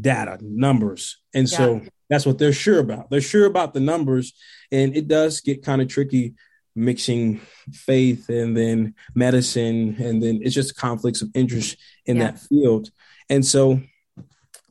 [0.00, 1.18] data, numbers.
[1.34, 1.58] And yeah.
[1.58, 3.10] so that's what they're sure about.
[3.10, 4.34] They're sure about the numbers,
[4.70, 6.34] and it does get kind of tricky
[6.76, 7.40] mixing
[7.72, 12.30] faith and then medicine, and then it's just conflicts of interest in yeah.
[12.30, 12.88] that field.
[13.30, 13.80] And so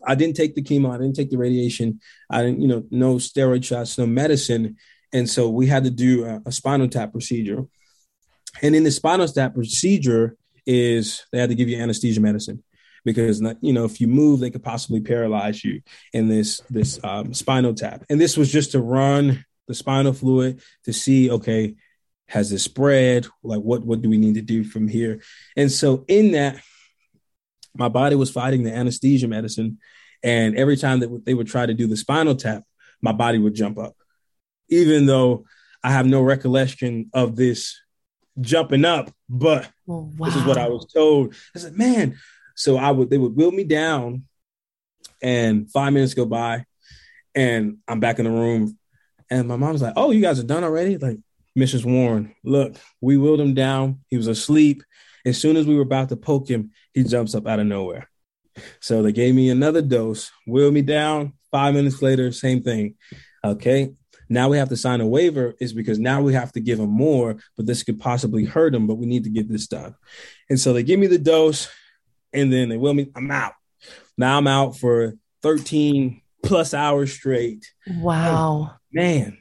[0.08, 3.16] I didn't take the chemo, I didn't take the radiation, I didn't, you know, no
[3.16, 4.78] steroid shots, no medicine.
[5.14, 7.66] And so we had to do a, a spinal tap procedure.
[8.62, 12.64] And in the spinal tap procedure is they had to give you anesthesia medicine
[13.04, 15.82] because you know if you move they could possibly paralyze you
[16.14, 18.04] in this this um, spinal tap.
[18.10, 21.76] And this was just to run the spinal fluid to see okay
[22.28, 23.28] has it spread?
[23.44, 25.22] Like what what do we need to do from here?
[25.58, 26.62] And so in that
[27.76, 29.80] my body was fighting the anesthesia medicine.
[30.24, 32.64] And every time that they would try to do the spinal tap
[33.02, 33.96] my body would jump up
[34.72, 35.46] even though
[35.84, 37.80] i have no recollection of this
[38.40, 40.10] jumping up but wow.
[40.20, 42.18] Oh, this is what i was told i said man
[42.62, 44.26] so I would they would wheel me down,
[45.22, 46.66] and five minutes go by,
[47.34, 48.78] and I'm back in the room,
[49.30, 51.18] and my mom's like, "Oh, you guys are done already?" Like,
[51.58, 51.86] Mrs.
[51.86, 54.02] Warren, look, we wheeled him down.
[54.10, 54.84] He was asleep.
[55.26, 58.10] As soon as we were about to poke him, he jumps up out of nowhere.
[58.80, 61.34] So they gave me another dose, wheeled me down.
[61.52, 62.96] Five minutes later, same thing.
[63.44, 63.94] Okay.
[64.32, 66.90] Now we have to sign a waiver, is because now we have to give him
[66.90, 69.94] more, but this could possibly hurt him, but we need to get this done.
[70.50, 71.70] And so they give me the dose
[72.32, 73.12] and then they will me.
[73.14, 73.54] I'm out.
[74.18, 77.74] Now I'm out for 13 plus hours straight.
[78.00, 79.38] Wow, oh, man.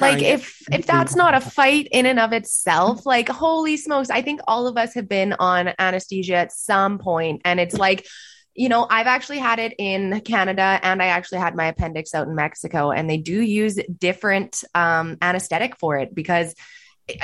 [0.00, 4.22] Like if if that's not a fight in and of itself, like holy smokes, I
[4.22, 8.06] think all of us have been on anesthesia at some point, and it's like
[8.54, 12.26] you know, I've actually had it in Canada and I actually had my appendix out
[12.26, 16.54] in Mexico, and they do use different um, anesthetic for it because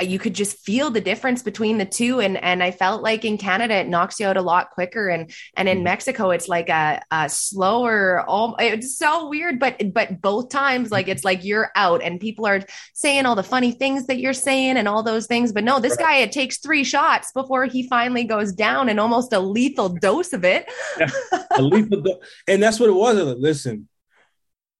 [0.01, 2.19] you could just feel the difference between the two.
[2.19, 5.09] And and I felt like in Canada it knocks you out a lot quicker.
[5.09, 5.85] And and in mm-hmm.
[5.85, 11.07] Mexico it's like a, a slower all it's so weird but but both times like
[11.07, 12.61] it's like you're out and people are
[12.93, 15.51] saying all the funny things that you're saying and all those things.
[15.51, 19.33] But no this guy it takes 3 shots before he finally goes down and almost
[19.33, 20.69] a lethal dose of it.
[20.99, 21.09] Yeah,
[21.55, 23.17] a lethal do- and that's what it was.
[23.39, 23.87] Listen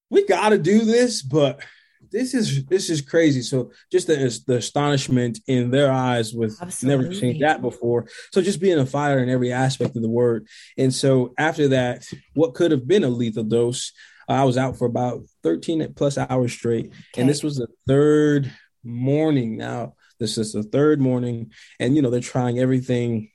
[0.09, 1.61] we got to do this but
[2.11, 3.41] this is this is crazy.
[3.41, 7.05] So just the the astonishment in their eyes with Absolutely.
[7.05, 8.07] never seen that before.
[8.31, 10.47] So just being a fighter in every aspect of the word.
[10.77, 13.91] And so after that, what could have been a lethal dose,
[14.27, 16.87] uh, I was out for about 13 plus hours straight.
[16.87, 17.21] Okay.
[17.21, 18.51] And this was the third
[18.83, 19.95] morning now.
[20.19, 21.51] This is the third morning.
[21.79, 23.31] And you know, they're trying everything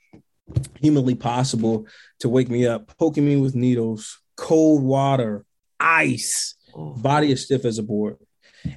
[0.81, 1.87] humanly possible
[2.21, 5.45] to wake me up, poking me with needles, cold water,
[5.81, 6.91] ice, oh.
[6.95, 8.17] body as stiff as a board.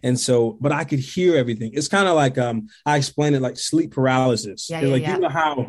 [0.04, 1.72] And so, but I could hear everything.
[1.74, 4.70] It's kind of like um, I explain it like sleep paralysis.
[4.70, 5.14] Yeah, yeah, like yeah.
[5.16, 5.68] you know how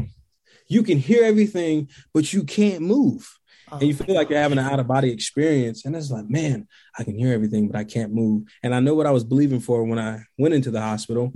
[0.69, 3.29] you can hear everything, but you can't move.
[3.71, 5.85] Oh, and you feel like you're having an out of body experience.
[5.85, 6.67] And it's like, man,
[6.99, 8.45] I can hear everything, but I can't move.
[8.63, 11.33] And I know what I was believing for when I went into the hospital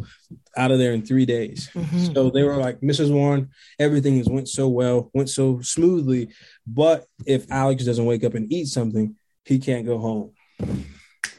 [0.56, 1.68] out of there in three days.
[1.74, 2.14] Mm-hmm.
[2.14, 3.12] So they were like, Mrs.
[3.12, 6.30] Warren, everything has went so well, went so smoothly.
[6.66, 10.32] But if Alex doesn't wake up and eat something, he can't go home.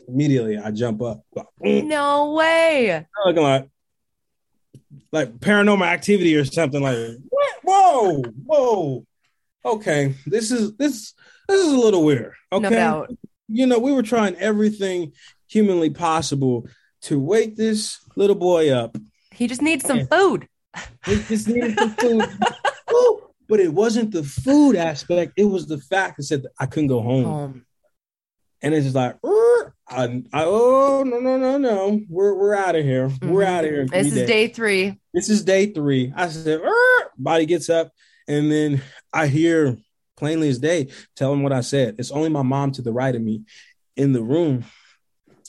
[0.07, 1.23] Immediately, I jump up.
[1.61, 3.05] No way.
[3.25, 3.69] Looking like,
[5.11, 6.97] like paranormal activity or something like,
[7.29, 7.55] what?
[7.63, 9.05] whoa, whoa
[9.65, 11.13] okay, this is this
[11.47, 12.33] this is a little weird.
[12.51, 12.69] Okay.
[12.69, 13.07] No.
[13.47, 15.13] You know, we were trying everything
[15.47, 16.67] humanly possible
[17.01, 18.97] to wake this little boy up.
[19.31, 20.47] He just needs some food.
[21.05, 22.25] He just needed some food.
[23.47, 25.33] but it wasn't the food aspect.
[25.37, 27.23] It was the fact that said that I couldn't go home.
[27.25, 27.65] home.
[28.63, 29.17] And it's just like,
[29.89, 33.09] I, I, oh no no no no, we're we're out of here.
[33.09, 33.29] Mm-hmm.
[33.29, 33.85] We're out of here.
[33.85, 34.27] This is days.
[34.27, 34.99] day three.
[35.13, 36.13] This is day three.
[36.15, 36.61] I said,
[37.17, 37.91] body gets up.
[38.27, 39.77] And then I hear
[40.15, 41.95] plainly as day tell him what I said.
[41.99, 43.43] It's only my mom to the right of me
[43.97, 44.63] in the room.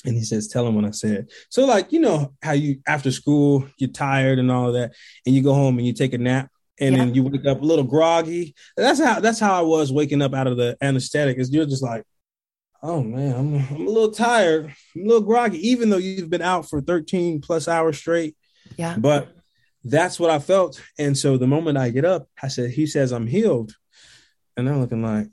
[0.05, 1.29] And he says, Tell him what I said.
[1.49, 4.93] So, like, you know, how you after school, you're tired and all of that,
[5.25, 7.05] and you go home and you take a nap and yeah.
[7.05, 8.55] then you wake up a little groggy.
[8.77, 11.39] That's how that's how I was waking up out of the anesthetic.
[11.39, 12.05] Is you're just like,
[12.85, 16.43] oh man, I'm I'm a little tired, I'm a little groggy, even though you've been
[16.43, 18.37] out for 13 plus hours straight.
[18.77, 18.97] Yeah.
[18.99, 19.35] But
[19.83, 20.81] that's what I felt.
[20.99, 23.75] And so the moment I get up, I said, He says I'm healed.
[24.57, 25.27] And I'm looking like,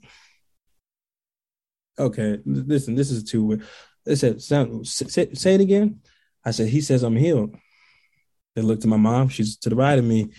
[1.96, 3.62] okay, listen, this is too weird.
[4.04, 6.00] They said, say, say it again.
[6.44, 7.54] I said, He says I'm healed.
[8.56, 10.32] They looked at my mom, she's to the right of me.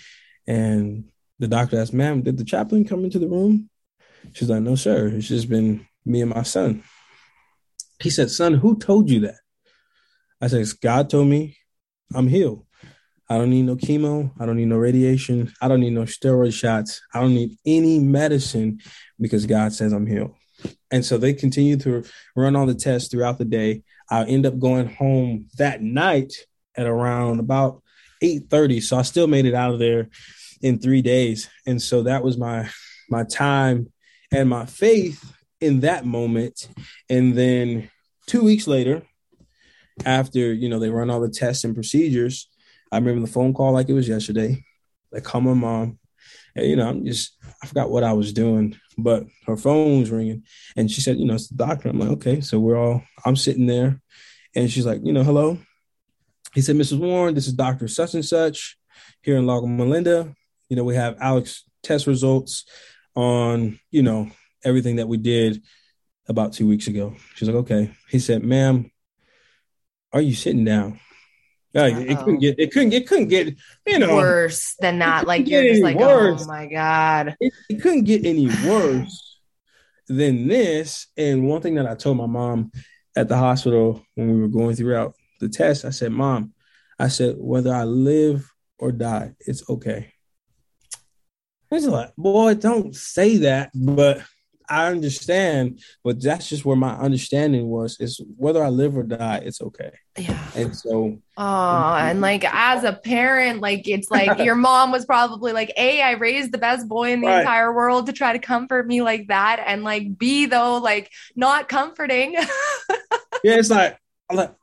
[0.46, 1.06] And
[1.40, 3.70] the doctor asked, ma'am, did the chaplain come into the room?
[4.34, 5.08] She's like, no, sir.
[5.08, 6.84] It's just been me and my son.
[8.04, 9.38] He said, son, who told you that?
[10.42, 11.58] I said, God told me
[12.14, 12.66] I'm healed.
[13.30, 14.30] I don't need no chemo.
[14.38, 15.54] I don't need no radiation.
[15.62, 17.02] I don't need no steroid shots.
[17.14, 18.82] I don't need any medicine
[19.22, 20.36] because God says I'm healed.
[20.92, 22.04] And so they continue to
[22.36, 23.84] run all the tests throughout the day.
[24.10, 26.34] I end up going home that night
[26.76, 27.82] at around about
[28.22, 28.82] 8:30.
[28.82, 30.10] So I still made it out of there
[30.62, 31.50] in three days.
[31.66, 32.70] And so that was my
[33.10, 33.94] my time
[34.30, 35.24] and my faith
[35.62, 36.68] in that moment.
[37.10, 37.90] And then
[38.28, 39.04] two weeks later,
[40.06, 42.50] after you know they run all the tests and procedures,
[42.92, 44.64] I remember the phone call like it was yesterday.
[45.12, 46.00] They call my mom.
[46.56, 50.12] And, you know, I'm just, I forgot what I was doing, but her phone was
[50.12, 50.44] ringing
[50.76, 51.90] and she said, you know, it's the doctor.
[51.90, 52.42] I'm like, okay.
[52.42, 54.00] So we're all, I'm sitting there
[54.56, 55.58] and she's like, you know, hello.
[56.54, 57.00] He said, Mrs.
[57.00, 57.88] Warren, this is Dr.
[57.88, 58.78] Such and Such
[59.22, 60.36] here in Loma Linda.
[60.70, 62.66] You know, we have Alex test results
[63.16, 64.30] on, you know,
[64.64, 65.64] everything that we did
[66.28, 67.16] about two weeks ago.
[67.36, 67.92] She's like, okay.
[68.10, 68.92] He said, ma'am,
[70.12, 71.00] are you sitting down?
[71.74, 73.56] Like, it couldn't get it couldn't it couldn't get
[73.88, 75.26] you know worse than that.
[75.26, 76.44] Like you're just like, oh worse.
[76.44, 77.36] oh my god.
[77.40, 79.40] It, it couldn't get any worse
[80.08, 81.08] than this.
[81.18, 82.72] And one thing that I told my mom
[83.16, 86.54] at the hospital when we were going throughout the test, I said, Mom,
[87.00, 90.14] I said, whether I live or die, it's okay.
[91.72, 94.22] It's like, boy, don't say that, but
[94.70, 99.42] I understand, but that's just where my understanding was is whether I live or die,
[99.44, 99.92] it's okay.
[100.18, 100.44] Yeah.
[100.56, 105.54] And so Oh, and like as a parent, like it's like your mom was probably
[105.54, 107.40] like, A, I raised the best boy in the right.
[107.40, 109.64] entire world to try to comfort me like that.
[109.66, 112.34] And like B though, like not comforting.
[113.44, 113.98] yeah, it's like
[114.30, 114.56] I'm like,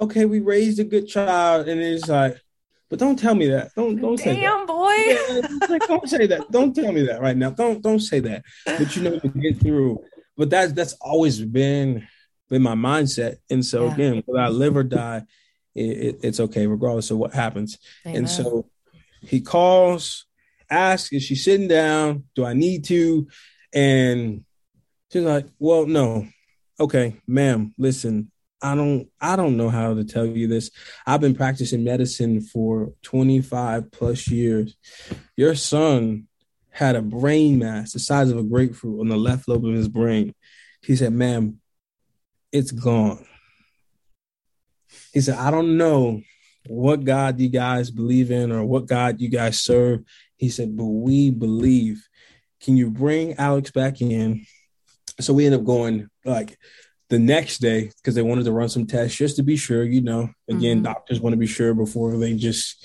[0.00, 2.40] okay, we raised a good child, and it's like
[2.88, 3.72] but don't tell me that.
[3.74, 4.66] Don't don't say Damn, that.
[4.68, 4.75] boy.
[4.96, 6.50] Yeah, don't say that.
[6.50, 7.50] Don't tell me that right now.
[7.50, 8.44] Don't don't say that.
[8.64, 10.02] But you know to get through.
[10.36, 12.06] But that's that's always been
[12.48, 13.36] been my mindset.
[13.50, 13.94] And so yeah.
[13.94, 15.22] again, whether I live or die,
[15.74, 17.78] it, it, it's okay regardless of what happens.
[18.04, 18.18] Amen.
[18.18, 18.66] And so
[19.20, 20.26] he calls,
[20.70, 22.24] asks, is she sitting down?
[22.34, 23.28] Do I need to?
[23.74, 24.44] And
[25.12, 26.28] she's like, well, no.
[26.78, 28.30] Okay, ma'am, listen,
[28.66, 30.72] I don't I don't know how to tell you this.
[31.06, 34.76] I've been practicing medicine for 25 plus years.
[35.36, 36.26] Your son
[36.70, 39.86] had a brain mass the size of a grapefruit on the left lobe of his
[39.86, 40.34] brain.
[40.82, 41.60] He said, "Ma'am,
[42.50, 43.24] it's gone."
[45.12, 46.22] He said, "I don't know
[46.66, 50.00] what God you guys believe in or what God you guys serve."
[50.36, 52.04] He said, "But we believe.
[52.60, 54.44] Can you bring Alex back in?"
[55.20, 56.58] So we end up going like
[57.08, 59.84] the next day because they wanted to run some tests just to be sure.
[59.84, 60.84] You know, again, mm-hmm.
[60.84, 62.84] doctors want to be sure before they just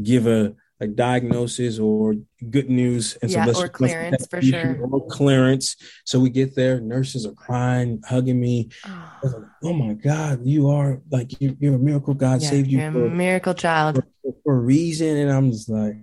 [0.00, 2.14] give a like diagnosis or
[2.50, 3.16] good news.
[3.20, 4.78] And so let's, or clearance let's for sure.
[4.80, 5.76] Or clearance.
[6.04, 8.70] So we get there, nurses are crying, hugging me.
[8.86, 9.34] Oh, like,
[9.64, 12.14] oh my God, you are like you, are a miracle.
[12.14, 12.78] God yeah, saved you.
[12.78, 15.16] You're for, a miracle child for, for a reason.
[15.16, 15.96] And I'm just like,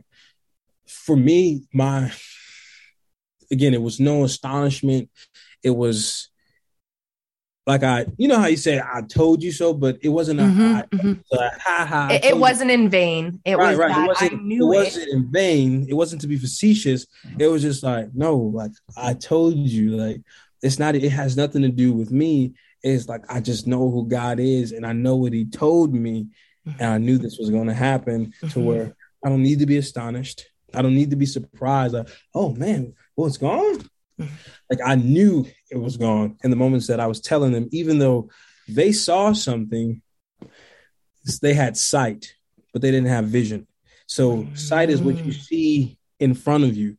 [0.87, 2.11] for me, my
[3.49, 5.09] again, it was no astonishment.
[5.63, 6.29] It was
[7.67, 10.43] like I, you know how you say I told you so, but it wasn't a,
[10.43, 11.35] mm-hmm, I, mm-hmm.
[11.35, 12.07] a ha ha.
[12.11, 13.41] It, it wasn't in vain.
[13.43, 14.03] It right, was right.
[14.03, 15.85] it wasn't, I knew it, it wasn't in vain.
[15.89, 17.07] It wasn't to be facetious.
[17.39, 20.21] It was just like no, like I told you, like
[20.61, 20.95] it's not.
[20.95, 22.53] It has nothing to do with me.
[22.83, 26.27] It's like I just know who God is, and I know what He told me,
[26.65, 28.27] and I knew this was going to happen.
[28.27, 28.47] Mm-hmm.
[28.49, 30.45] To where I don't need to be astonished.
[30.71, 31.95] I don't need to be surprised.
[31.95, 33.89] Like, oh man, what's gone?
[34.17, 35.45] Like I knew
[35.75, 38.29] it was gone in the moments that I was telling them, even though
[38.67, 40.01] they saw something,
[41.41, 42.33] they had sight,
[42.71, 43.67] but they didn't have vision.
[44.07, 45.41] So sight is what you mm.
[45.41, 46.97] see in front of you.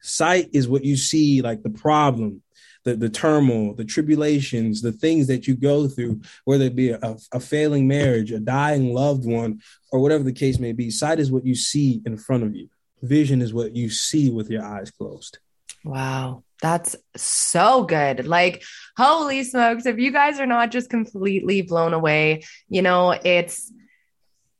[0.00, 2.42] Sight is what you see, like the problem,
[2.84, 7.16] the, the turmoil, the tribulations, the things that you go through, whether it be a,
[7.32, 9.60] a failing marriage, a dying loved one,
[9.90, 10.90] or whatever the case may be.
[10.90, 12.68] Sight is what you see in front of you.
[13.02, 15.38] Vision is what you see with your eyes closed.
[15.84, 16.42] Wow.
[16.60, 18.26] That's so good.
[18.26, 18.64] Like,
[18.96, 19.86] holy smokes.
[19.86, 23.72] If you guys are not just completely blown away, you know, it's,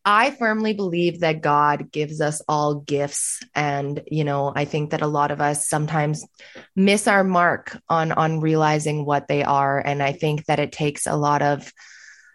[0.04, 3.40] I firmly believe that God gives us all gifts.
[3.54, 6.24] And, you know, I think that a lot of us sometimes
[6.76, 9.78] miss our mark on, on realizing what they are.
[9.78, 11.72] And I think that it takes a lot of,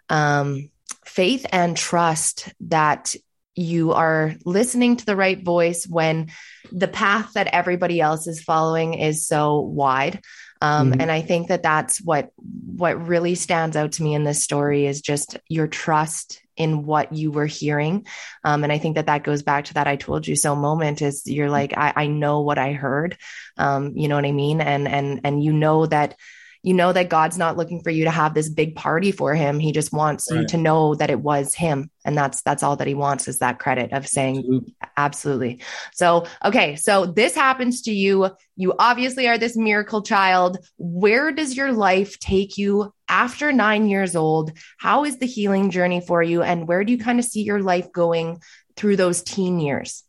[0.10, 0.70] um,
[1.06, 3.16] faith and trust that
[3.56, 6.32] you are listening to the right voice when
[6.72, 10.22] the path that everybody else is following is so wide.
[10.62, 11.02] Um, mm-hmm.
[11.02, 14.86] and i think that that's what what really stands out to me in this story
[14.86, 18.06] is just your trust in what you were hearing.
[18.46, 21.02] Um, and i think that that goes back to that i told you so moment
[21.02, 23.18] is you're like i, I know what i heard.
[23.58, 24.62] Um, you know what i mean?
[24.62, 26.16] And and and you know that
[26.64, 29.60] you know that God's not looking for you to have this big party for him.
[29.60, 30.40] He just wants right.
[30.40, 31.92] you to know that it was him.
[32.06, 34.74] And that's that's all that he wants is that credit of saying absolutely.
[34.98, 35.62] absolutely.
[35.94, 38.30] So, okay, so this happens to you.
[38.56, 40.58] You obviously are this miracle child.
[40.78, 44.54] Where does your life take you after 9 years old?
[44.78, 47.62] How is the healing journey for you and where do you kind of see your
[47.62, 48.42] life going
[48.78, 50.04] through those teen years?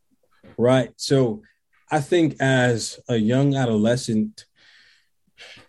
[0.57, 0.93] Right.
[0.97, 1.43] So,
[1.91, 4.47] I think as a young adolescent,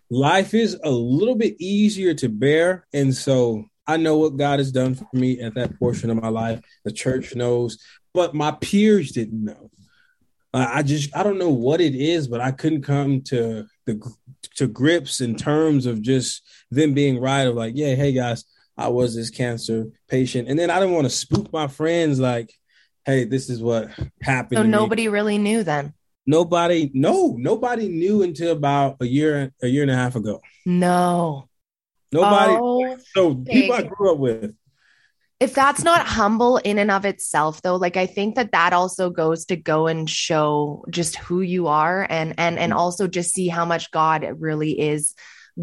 [0.09, 2.87] life is a little bit easier to bear.
[2.93, 6.29] And so I know what God has done for me at that portion of my
[6.29, 6.61] life.
[6.83, 7.77] The church knows,
[8.13, 9.69] but my peers didn't know.
[10.53, 14.01] I just I don't know what it is, but I couldn't come to the
[14.55, 18.45] to grips in terms of just them being right of like, yeah, hey guys,
[18.77, 22.53] I was this cancer patient, and then I didn't want to spook my friends like,
[23.05, 23.89] hey, this is what
[24.21, 24.59] happened.
[24.59, 25.07] So nobody me.
[25.09, 25.93] really knew then
[26.25, 30.41] nobody no nobody knew until about a year a year and a half ago.
[30.65, 31.49] No.
[32.11, 34.55] Nobody oh, so people i grew up with.
[35.39, 39.09] If that's not humble in and of itself though like i think that that also
[39.09, 43.49] goes to go and show just who you are and and and also just see
[43.49, 45.13] how much god really is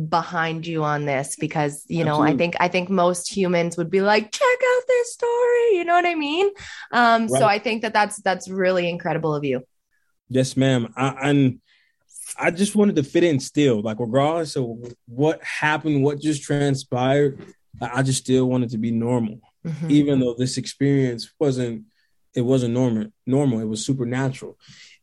[0.09, 2.33] behind you on this because you know Absolutely.
[2.33, 5.95] i think i think most humans would be like check out this story you know
[5.95, 6.51] what i mean?
[6.93, 7.31] Um right.
[7.31, 9.63] so i think that that's that's really incredible of you
[10.35, 10.93] Yes, ma'am.
[10.97, 11.61] I, and
[12.39, 14.66] I just wanted to fit in still, like regardless of
[15.07, 17.45] what happened, what just transpired,
[17.80, 19.91] I just still wanted to be normal, mm-hmm.
[19.91, 21.85] even though this experience wasn't
[22.35, 23.09] it wasn't normal.
[23.26, 24.57] Normal, it was supernatural,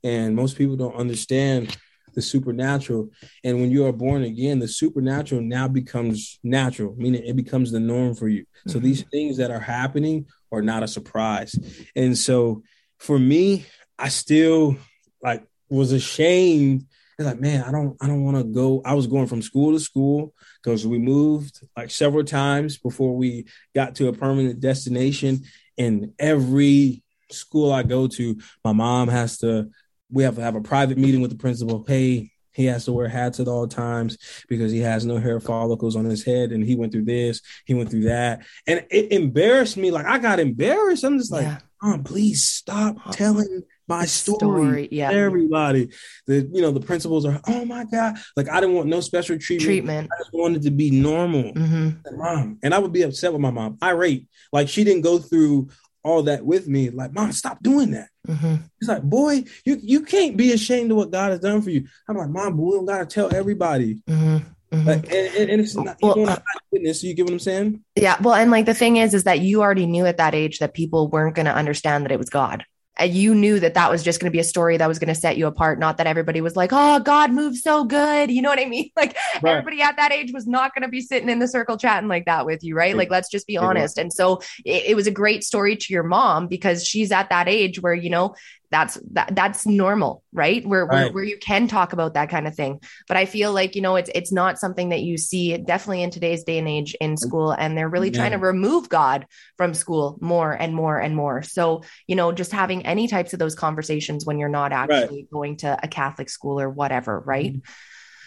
[0.03, 1.77] and most people don't understand
[2.15, 3.09] the supernatural.
[3.43, 7.79] And when you are born again, the supernatural now becomes natural, meaning it becomes the
[7.79, 8.41] norm for you.
[8.41, 8.71] Mm-hmm.
[8.71, 11.55] So these things that are happening are not a surprise.
[11.95, 12.63] And so
[12.97, 13.65] for me,
[13.99, 14.77] I still
[15.21, 16.85] like was ashamed.
[17.17, 18.81] It's like, man, I don't, I don't want to go.
[18.85, 23.45] I was going from school to school because we moved like several times before we
[23.75, 25.43] got to a permanent destination.
[25.77, 29.69] And every school I go to, my mom has to.
[30.11, 31.85] We have to have a private meeting with the principal.
[31.87, 34.17] Hey, he has to wear hats at all times
[34.49, 37.73] because he has no hair follicles on his head and he went through this he
[37.73, 41.59] went through that and it embarrassed me like i got embarrassed i'm just like yeah.
[41.83, 45.11] oh please stop telling my story, story yeah.
[45.11, 45.89] everybody.
[46.27, 49.37] The you know the principals are oh my god, like I didn't want no special
[49.39, 49.65] treatment.
[49.65, 50.09] Treatment.
[50.13, 51.51] I just wanted to be normal.
[51.53, 52.17] Mm-hmm.
[52.17, 55.69] mom, and I would be upset with my mom, irate, like she didn't go through
[56.03, 56.91] all that with me.
[56.91, 58.09] Like mom, stop doing that.
[58.27, 58.55] Mm-hmm.
[58.79, 61.87] It's like boy, you you can't be ashamed of what God has done for you.
[62.07, 64.03] I'm like mom, but we don't gotta tell everybody.
[64.07, 64.37] Mm-hmm.
[64.71, 64.87] Mm-hmm.
[64.87, 66.37] Like, and, and, it's not well, you uh,
[66.71, 67.03] witness.
[67.03, 67.83] You get what I'm saying?
[67.95, 68.17] Yeah.
[68.21, 70.75] Well, and like the thing is, is that you already knew at that age that
[70.75, 72.63] people weren't going to understand that it was God
[72.99, 75.13] Uh, you knew that that was just going to be a story that was going
[75.13, 75.79] to set you apart.
[75.79, 78.31] Not that everybody was like, oh, God moves so good.
[78.31, 78.91] You know what I mean?
[78.99, 79.51] Like right.
[79.51, 82.25] everybody at that age was not going to be sitting in the circle chatting like
[82.25, 82.97] that with you, right?
[82.97, 83.97] Like, let's just be honest.
[83.97, 87.47] And so it, it was a great story to your mom because she's at that
[87.47, 88.35] age where, you know,
[88.71, 91.05] that's that that's normal right where, right.
[91.05, 93.81] where where you can talk about that kind of thing but i feel like you
[93.81, 97.17] know it's it's not something that you see definitely in today's day and age in
[97.17, 98.19] school and they're really yeah.
[98.19, 99.25] trying to remove god
[99.57, 103.39] from school more and more and more so you know just having any types of
[103.39, 105.31] those conversations when you're not actually right.
[105.31, 107.71] going to a catholic school or whatever right mm-hmm.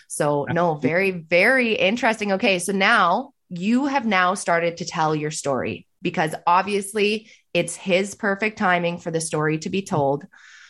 [0.08, 5.30] so no very very interesting okay so now you have now started to tell your
[5.30, 10.26] story because obviously it's his perfect timing for the story to be told.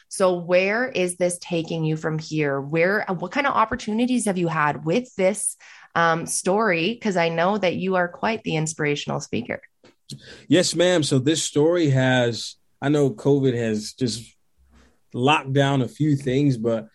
[0.08, 2.60] So where is this taking you from here?
[2.60, 5.56] Where what kind of opportunities have you had with this
[5.94, 6.92] um, story?
[6.92, 9.62] Because I know that you are quite the inspirational speaker.
[10.48, 11.02] Yes, ma'am.
[11.02, 14.36] So this story has I know COVID has just
[15.14, 16.88] locked down a few things, but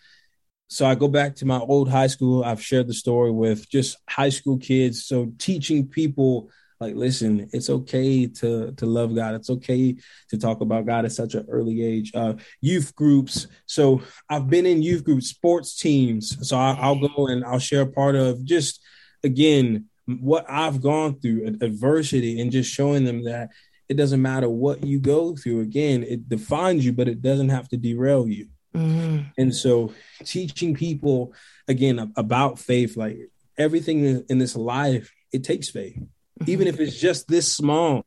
[0.68, 2.44] so I go back to my old high school.
[2.44, 5.06] I've shared the story with just high school kids.
[5.06, 6.50] So teaching people
[6.80, 9.36] like listen it's okay to to love god.
[9.36, 9.96] It's okay
[10.30, 12.12] to talk about god at such an early age.
[12.14, 13.48] Uh youth groups.
[13.66, 16.48] So i've been in youth groups sports teams.
[16.48, 18.82] So I, i'll go and i'll share part of just
[19.24, 23.50] again what i've gone through adversity and just showing them that
[23.90, 25.62] it doesn't matter what you go through.
[25.62, 28.48] Again it defines you but it doesn't have to derail you.
[28.76, 29.24] Mm-hmm.
[29.40, 29.92] and so
[30.24, 31.34] teaching people
[31.68, 33.18] again about faith like
[33.58, 35.98] everything in this life it takes faith
[36.46, 38.06] even if it's just this small.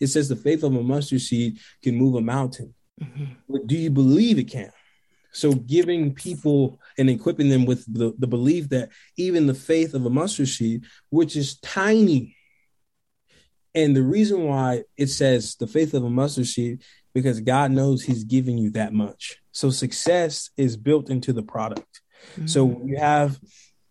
[0.00, 2.74] It says the faith of a mustard seed can move a mountain.
[3.00, 3.24] Mm-hmm.
[3.48, 4.70] But do you believe it can?
[5.32, 10.04] So giving people and equipping them with the, the belief that even the faith of
[10.04, 12.36] a mustard seed, which is tiny,
[13.74, 16.82] and the reason why it says the faith of a mustard seed,
[17.14, 19.38] because God knows He's giving you that much.
[19.52, 22.02] So success is built into the product.
[22.32, 22.46] Mm-hmm.
[22.46, 23.40] So you have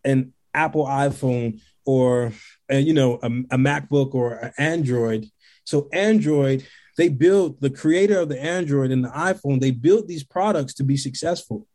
[0.03, 2.33] an Apple iPhone or
[2.71, 5.27] a, you know a, a MacBook or an Android.
[5.63, 6.65] So Android,
[6.97, 9.59] they build the creator of the Android and the iPhone.
[9.59, 11.67] They build these products to be successful.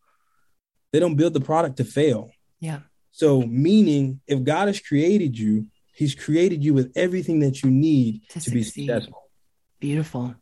[0.92, 2.30] They don't build the product to fail.
[2.60, 2.80] Yeah.
[3.12, 8.28] So meaning, if God has created you, He's created you with everything that you need
[8.28, 9.22] to, to be successful.
[9.80, 10.34] Beautiful.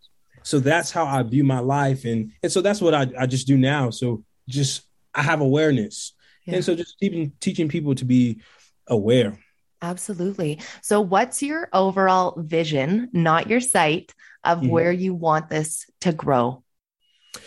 [0.43, 3.47] So that's how I view my life, and and so that's what I, I just
[3.47, 3.91] do now.
[3.91, 4.83] So just
[5.15, 6.13] I have awareness,
[6.45, 6.57] yeah.
[6.57, 8.41] and so just teaching teaching people to be
[8.89, 9.39] aware
[9.85, 10.61] Absolutely.
[10.83, 14.69] So, what's your overall vision, not your sight, of mm-hmm.
[14.69, 16.63] where you want this to grow?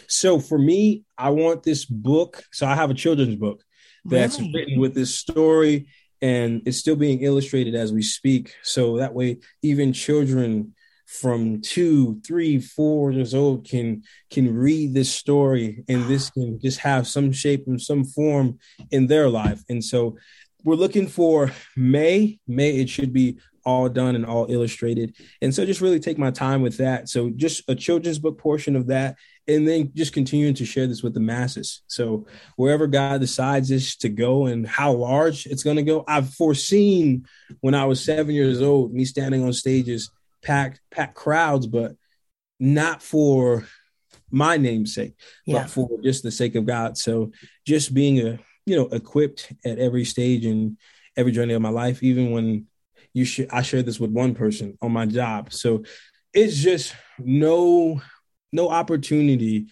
[0.07, 2.43] So, for me, I want this book.
[2.51, 3.63] So, I have a children's book
[4.05, 4.53] that's really?
[4.53, 5.87] written with this story
[6.21, 8.55] and it's still being illustrated as we speak.
[8.63, 10.73] So that way, even children
[11.05, 16.79] from two, three, four years old can can read this story, and this can just
[16.79, 18.59] have some shape and some form
[18.91, 19.63] in their life.
[19.69, 20.17] And so
[20.63, 22.39] we're looking for May.
[22.47, 23.37] May it should be
[23.67, 25.13] all done and all illustrated.
[25.41, 27.09] And so just really take my time with that.
[27.09, 31.03] So just a children's book portion of that and then just continuing to share this
[31.03, 31.81] with the masses.
[31.87, 36.33] So wherever God decides this to go and how large it's going to go, I've
[36.33, 37.25] foreseen
[37.59, 40.09] when I was 7 years old me standing on stages
[40.41, 41.93] packed packed crowds but
[42.59, 43.67] not for
[44.31, 45.63] my namesake, yeah.
[45.63, 46.97] but for just the sake of God.
[46.97, 47.31] So
[47.65, 50.77] just being a you know equipped at every stage and
[51.15, 52.67] every journey of my life even when
[53.13, 55.51] you should i share this with one person on my job.
[55.51, 55.83] So
[56.33, 58.01] it's just no
[58.51, 59.67] no opportunity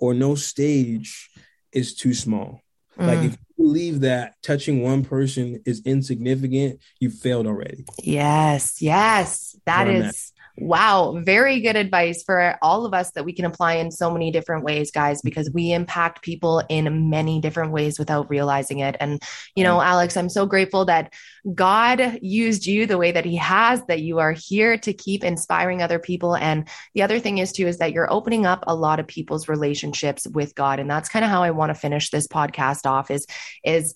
[0.00, 1.30] or no stage
[1.72, 2.62] is too small.
[2.98, 3.06] Mm.
[3.06, 7.84] like if you believe that touching one person is insignificant you failed already.
[8.02, 13.44] Yes yes that is Wow, very good advice for all of us that we can
[13.44, 17.96] apply in so many different ways, guys, because we impact people in many different ways
[17.96, 18.96] without realizing it.
[18.98, 19.22] And,
[19.54, 21.14] you know, Alex, I'm so grateful that
[21.54, 25.80] God used you the way that He has, that you are here to keep inspiring
[25.80, 26.34] other people.
[26.34, 29.48] And the other thing is, too, is that you're opening up a lot of people's
[29.48, 30.80] relationships with God.
[30.80, 33.28] And that's kind of how I want to finish this podcast off is,
[33.64, 33.94] is,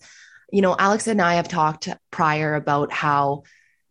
[0.52, 3.42] you know, Alex and I have talked prior about how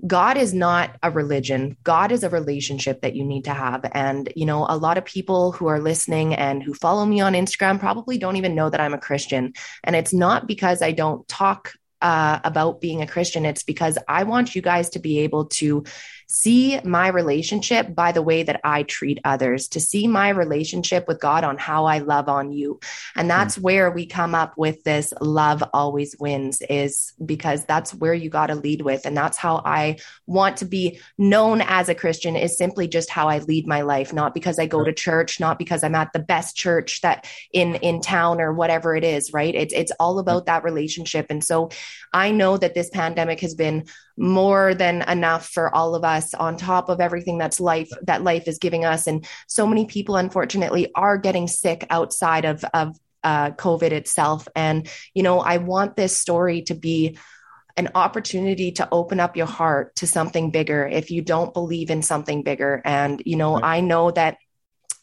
[0.06, 1.78] God is not a religion.
[1.84, 3.86] God is a relationship that you need to have.
[3.93, 7.34] And, you know, a lot of people who are listening and who follow me on
[7.34, 9.54] Instagram probably don't even know that I'm a Christian.
[9.84, 13.45] And it's not because I don't talk uh, about being a Christian.
[13.45, 15.84] It's because I want you guys to be able to
[16.32, 21.19] see my relationship by the way that I treat others, to see my relationship with
[21.19, 22.79] God on how I love on you.
[23.15, 23.63] And that's mm.
[23.63, 28.47] where we come up with this love always wins, is because that's where you got
[28.47, 29.05] to lead with.
[29.05, 33.27] And that's how I want to be known as a Christian, is simply just how
[33.27, 36.19] I lead my life, not because I go to church, not because I'm at the
[36.19, 39.53] best church that in in town or whatever it is, right?
[39.53, 41.27] It's it's all about that relationship.
[41.29, 41.71] And so
[42.13, 43.86] I know that this pandemic has been
[44.18, 48.47] more than enough for all of us on top of everything that's life that life
[48.47, 49.07] is giving us.
[49.07, 54.47] And so many people unfortunately are getting sick outside of of uh, covid itself.
[54.55, 57.18] And you know i want this story to be
[57.78, 62.01] an opportunity to open up your heart to something bigger if you don't believe in
[62.01, 62.82] something bigger.
[62.84, 63.78] And you know right.
[63.78, 64.38] i know that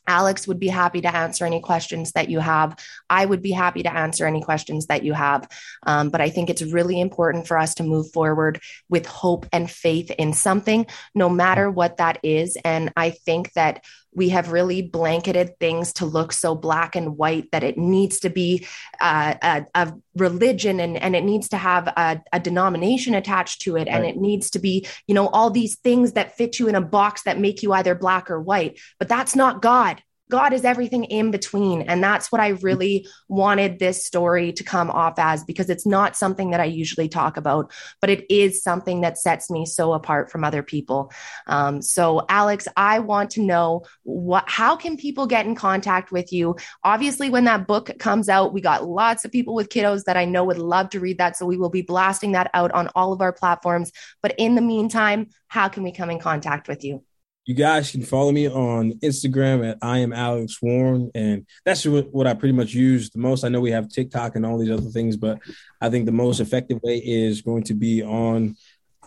[0.09, 2.77] Alex would be happy to answer any questions that you have.
[3.09, 5.49] I would be happy to answer any questions that you have.
[5.87, 9.71] Um, but I think it's really important for us to move forward with hope and
[9.71, 12.57] faith in something, no matter what that is.
[12.65, 13.85] And I think that
[14.19, 18.29] we have really blanketed things to look so black and white that it needs to
[18.29, 18.67] be
[19.01, 23.77] uh, a, a, religion and, and it needs to have a, a denomination attached to
[23.77, 23.87] it.
[23.87, 23.89] Right.
[23.89, 26.81] and it needs to be you know all these things that fit you in a
[26.81, 28.79] box that make you either black or white.
[28.99, 31.83] But that's not god God is everything in between.
[31.83, 36.17] And that's what I really wanted this story to come off as because it's not
[36.17, 40.31] something that I usually talk about, but it is something that sets me so apart
[40.31, 41.13] from other people.
[41.47, 46.33] Um, so, Alex, I want to know what, how can people get in contact with
[46.33, 46.57] you?
[46.85, 50.25] Obviously, when that book comes out, we got lots of people with kiddos that I
[50.25, 51.37] know would love to read that.
[51.37, 53.93] So, we will be blasting that out on all of our platforms.
[54.23, 57.03] But in the meantime, how can we come in contact with you?
[57.49, 62.27] You guys can follow me on Instagram at I am Alex Warren, and that's what
[62.27, 63.43] I pretty much use the most.
[63.43, 65.39] I know we have TikTok and all these other things, but
[65.81, 68.55] I think the most effective way is going to be on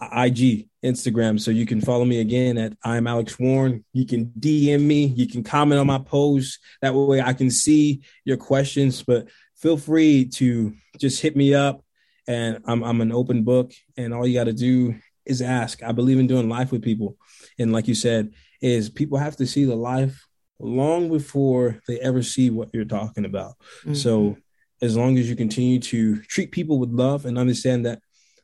[0.01, 1.39] IG, Instagram.
[1.39, 3.85] So you can follow me again at I am Alex Warren.
[3.93, 6.57] You can DM me, you can comment on my posts.
[6.81, 11.83] That way I can see your questions, but feel free to just hit me up.
[12.27, 14.95] And I'm, I'm an open book, and all you got to do
[15.27, 15.83] is ask.
[15.83, 17.17] I believe in doing life with people.
[17.61, 20.27] And like you said, is people have to see the life
[20.59, 23.55] long before they ever see what you're talking about.
[23.81, 23.95] Mm-hmm.
[23.95, 24.37] So
[24.81, 27.99] as long as you continue to treat people with love and understand that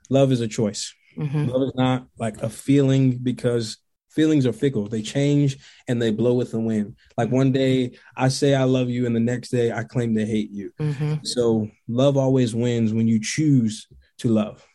[0.10, 0.94] love is a choice.
[1.18, 1.48] Mm-hmm.
[1.48, 3.78] Love is not like a feeling because
[4.10, 4.88] feelings are fickle.
[4.88, 5.58] They change
[5.88, 6.96] and they blow with the wind.
[7.18, 10.26] Like one day I say I love you and the next day I claim to
[10.26, 10.72] hate you.
[10.80, 11.16] Mm-hmm.
[11.24, 13.88] So love always wins when you choose
[14.20, 14.66] to love.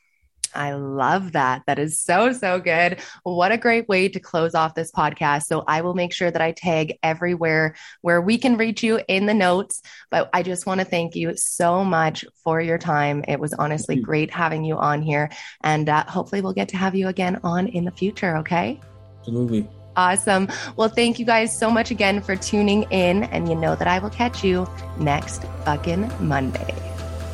[0.55, 1.63] I love that.
[1.67, 3.01] That is so, so good.
[3.23, 5.45] What a great way to close off this podcast.
[5.45, 9.27] So I will make sure that I tag everywhere where we can reach you in
[9.27, 9.83] the notes.
[10.11, 13.25] But I just want to thank you so much for your time.
[13.29, 15.31] It was honestly great having you on here.
[15.63, 18.37] And uh, hopefully we'll get to have you again on in the future.
[18.39, 18.81] Okay.
[19.21, 19.69] Absolutely.
[19.97, 20.49] Awesome.
[20.77, 23.25] Well, thank you guys so much again for tuning in.
[23.25, 24.67] And you know that I will catch you
[24.99, 26.75] next fucking Monday.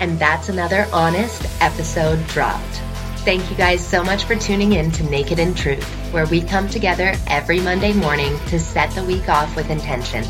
[0.00, 2.82] And that's another honest episode dropped.
[3.28, 6.66] Thank you guys so much for tuning in to Naked in Truth, where we come
[6.66, 10.24] together every Monday morning to set the week off with intention.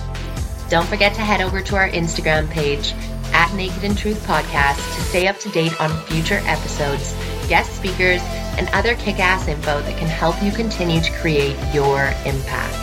[0.68, 2.94] Don't forget to head over to our Instagram page
[3.32, 7.14] at Naked in Truth Podcast to stay up to date on future episodes,
[7.48, 8.20] guest speakers,
[8.58, 12.74] and other kick ass info that can help you continue to create your impact.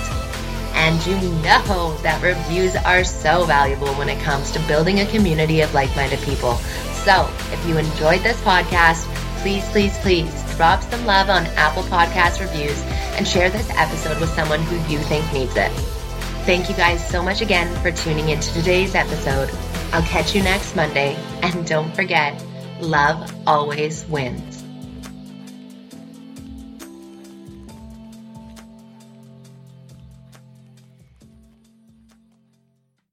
[0.76, 5.60] And you know that reviews are so valuable when it comes to building a community
[5.60, 6.54] of like minded people.
[7.04, 9.12] So if you enjoyed this podcast,
[9.46, 12.82] please, please, please drop some love on Apple Podcast reviews
[13.16, 15.70] and share this episode with someone who you think needs it.
[16.48, 19.52] Thank you guys so much again for tuning into today's episode.
[19.94, 21.16] I'll catch you next Monday.
[21.44, 22.44] And don't forget,
[22.82, 24.55] love always wins.